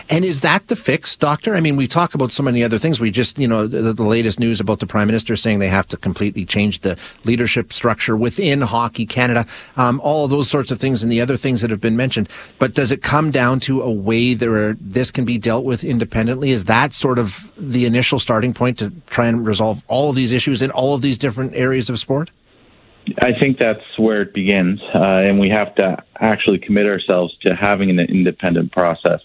And 0.09 0.23
is 0.23 0.41
that 0.41 0.67
the 0.67 0.75
fix, 0.75 1.15
Doctor? 1.15 1.55
I 1.55 1.59
mean, 1.59 1.75
we 1.75 1.87
talk 1.87 2.13
about 2.13 2.31
so 2.31 2.43
many 2.43 2.63
other 2.63 2.77
things. 2.77 2.99
We 2.99 3.11
just, 3.11 3.37
you 3.39 3.47
know, 3.47 3.67
the, 3.67 3.93
the, 3.93 4.03
latest 4.03 4.39
news 4.39 4.59
about 4.59 4.79
the 4.79 4.87
Prime 4.87 5.07
Minister 5.07 5.35
saying 5.35 5.59
they 5.59 5.69
have 5.69 5.87
to 5.87 5.97
completely 5.97 6.45
change 6.45 6.81
the 6.81 6.97
leadership 7.23 7.73
structure 7.73 8.15
within 8.15 8.61
Hockey 8.61 9.05
Canada, 9.05 9.45
um, 9.75 9.99
all 10.01 10.25
of 10.25 10.31
those 10.31 10.49
sorts 10.49 10.71
of 10.71 10.79
things 10.79 11.03
and 11.03 11.11
the 11.11 11.21
other 11.21 11.37
things 11.37 11.61
that 11.61 11.69
have 11.69 11.81
been 11.81 11.97
mentioned. 11.97 12.29
But 12.59 12.73
does 12.73 12.91
it 12.91 13.01
come 13.01 13.31
down 13.31 13.59
to 13.61 13.81
a 13.81 13.91
way 13.91 14.33
that 14.33 14.77
this 14.79 15.11
can 15.11 15.25
be 15.25 15.37
dealt 15.37 15.65
with 15.65 15.83
independently? 15.83 16.51
Is 16.51 16.65
that 16.65 16.93
sort 16.93 17.19
of 17.19 17.51
the 17.57 17.85
initial 17.85 18.19
starting 18.19 18.53
point 18.53 18.79
to 18.79 18.91
try 19.07 19.27
and 19.27 19.45
resolve 19.45 19.83
all 19.87 20.09
of 20.09 20.15
these 20.15 20.31
issues 20.31 20.61
in 20.61 20.71
all 20.71 20.95
of 20.95 21.01
these 21.01 21.17
different 21.17 21.55
areas 21.55 21.89
of 21.89 21.99
sport? 21.99 22.31
I 23.19 23.31
think 23.37 23.57
that's 23.57 23.83
where 23.97 24.21
it 24.21 24.33
begins, 24.33 24.79
uh, 24.95 24.97
and 24.97 25.37
we 25.37 25.49
have 25.49 25.75
to 25.75 25.97
actually 26.19 26.59
commit 26.59 26.85
ourselves 26.85 27.35
to 27.45 27.53
having 27.53 27.89
an 27.89 27.99
independent 27.99 28.71
process 28.71 29.19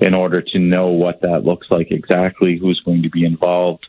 in 0.00 0.14
order 0.14 0.40
to 0.40 0.58
know 0.58 0.88
what 0.88 1.20
that 1.22 1.44
looks 1.44 1.66
like 1.70 1.90
exactly, 1.90 2.58
who's 2.58 2.80
going 2.84 3.02
to 3.02 3.10
be 3.10 3.24
involved, 3.24 3.86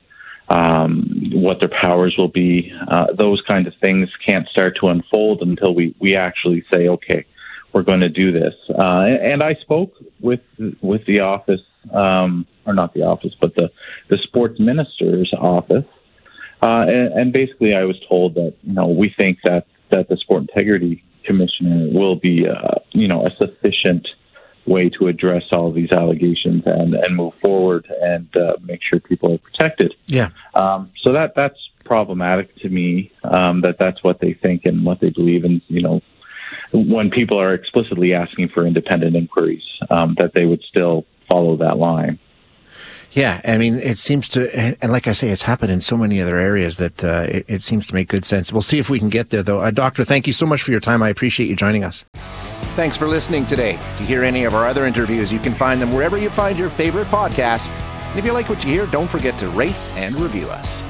um, 0.50 1.32
what 1.34 1.60
their 1.60 1.70
powers 1.70 2.16
will 2.18 2.28
be. 2.28 2.72
Uh, 2.88 3.08
those 3.18 3.42
kind 3.48 3.68
of 3.68 3.74
things 3.82 4.10
can't 4.28 4.48
start 4.50 4.78
to 4.82 4.88
unfold 4.88 5.42
until 5.42 5.74
we, 5.74 5.96
we 6.00 6.16
actually 6.16 6.64
say, 6.72 6.88
okay, 6.88 7.26
we're 7.74 7.84
going 7.84 8.02
to 8.02 8.10
do 8.10 8.32
this. 8.32 8.54
Uh, 8.70 9.06
and 9.22 9.42
I 9.42 9.56
spoke 9.62 9.94
with 10.20 10.42
with 10.82 11.06
the 11.06 11.22
office, 11.22 11.62
um, 11.94 12.46
or 12.66 12.74
not 12.74 12.94
the 12.94 13.04
office, 13.04 13.34
but 13.40 13.56
the 13.56 13.72
the 14.10 14.18
sports 14.24 14.60
minister's 14.60 15.34
office, 15.38 15.86
uh, 16.62 16.86
and, 16.88 17.14
and 17.14 17.34
basically 17.34 17.74
I 17.74 17.86
was 17.86 17.96
told 18.10 18.36
that 18.36 18.56
you 18.64 18.74
know 18.74 18.88
we 18.88 19.14
think 19.18 19.40
that 19.46 19.68
that 19.92 20.10
the 20.10 20.18
sport 20.18 20.42
integrity 20.42 21.04
commissioner 21.24 21.88
will 21.94 22.16
be 22.18 22.46
uh, 22.46 22.80
you 22.92 23.08
know 23.08 23.26
a 23.26 23.30
sufficient 23.38 24.06
way 24.66 24.90
to 24.90 25.08
address 25.08 25.44
all 25.52 25.72
these 25.72 25.92
allegations 25.92 26.64
and, 26.66 26.94
and 26.94 27.16
move 27.16 27.34
forward 27.44 27.88
and 28.02 28.28
uh, 28.36 28.54
make 28.62 28.82
sure 28.88 29.00
people 29.00 29.34
are 29.34 29.38
protected. 29.38 29.94
Yeah. 30.08 30.30
Um, 30.54 30.92
so 31.04 31.14
that 31.14 31.34
that's 31.36 31.58
problematic 31.84 32.56
to 32.58 32.70
me. 32.70 33.12
Um, 33.24 33.62
that 33.62 33.78
that's 33.80 34.04
what 34.04 34.20
they 34.20 34.34
think 34.34 34.66
and 34.66 34.86
what 34.86 35.00
they 35.02 35.10
believe, 35.10 35.44
and 35.44 35.62
you 35.68 35.82
know, 35.82 36.02
when 36.74 37.10
people 37.10 37.40
are 37.40 37.54
explicitly 37.54 38.14
asking 38.14 38.50
for 38.50 38.66
independent 38.66 39.16
inquiries, 39.16 39.64
um, 39.90 40.16
that 40.18 40.34
they 40.34 40.46
would 40.46 40.62
still 40.64 41.06
follow 41.30 41.58
that 41.58 41.78
line. 41.78 42.20
Yeah, 43.12 43.42
I 43.44 43.58
mean, 43.58 43.76
it 43.76 43.98
seems 43.98 44.30
to, 44.30 44.50
and 44.82 44.92
like 44.92 45.06
I 45.06 45.12
say, 45.12 45.30
it's 45.30 45.42
happened 45.42 45.72
in 45.72 45.82
so 45.82 45.98
many 45.98 46.22
other 46.22 46.38
areas 46.38 46.78
that 46.78 47.04
uh, 47.04 47.26
it, 47.28 47.46
it, 47.48 47.62
seems 47.62 47.86
to 47.88 47.94
make 47.94 48.08
good 48.08 48.24
sense. 48.24 48.54
We'll 48.54 48.62
see 48.62 48.80
if 48.80 48.90
we 48.90 49.00
can 49.00 49.10
get 49.10 49.32
there, 49.32 49.44
though. 49.44 49.60
Uh, 49.60 49.72
Doctor, 49.72 50.06
thank 50.06 50.28
you 50.28 50.34
so 50.34 50.46
much 50.46 50.62
for 50.62 50.72
your 50.72 50.80
time. 50.80 51.04
I 51.04 51.10
appreciate 51.10 51.48
you 51.48 51.56
joining 51.58 51.84
us. 51.84 52.06
Thanks 52.76 52.96
for 52.96 53.08
listening 53.08 53.46
today. 53.46 53.74
To 53.74 54.04
hear 54.04 54.24
any 54.24 54.46
of 54.46 54.54
our 54.54 54.66
other 54.66 54.86
interviews, 54.86 55.32
you 55.32 55.40
can 55.40 55.54
find 55.54 55.82
them 55.82 55.92
wherever 55.92 56.18
you 56.18 56.30
find 56.30 56.58
your 56.58 56.70
favorite 56.70 57.08
podcasts. 57.08 57.68
And 58.12 58.20
if 58.20 58.26
you 58.26 58.32
like 58.32 58.48
what 58.48 58.64
you 58.64 58.72
hear, 58.72 58.86
don't 58.86 59.10
forget 59.10 59.38
to 59.40 59.50
rate 59.50 59.76
and 59.96 60.16
review 60.16 60.50
us. 60.50 60.82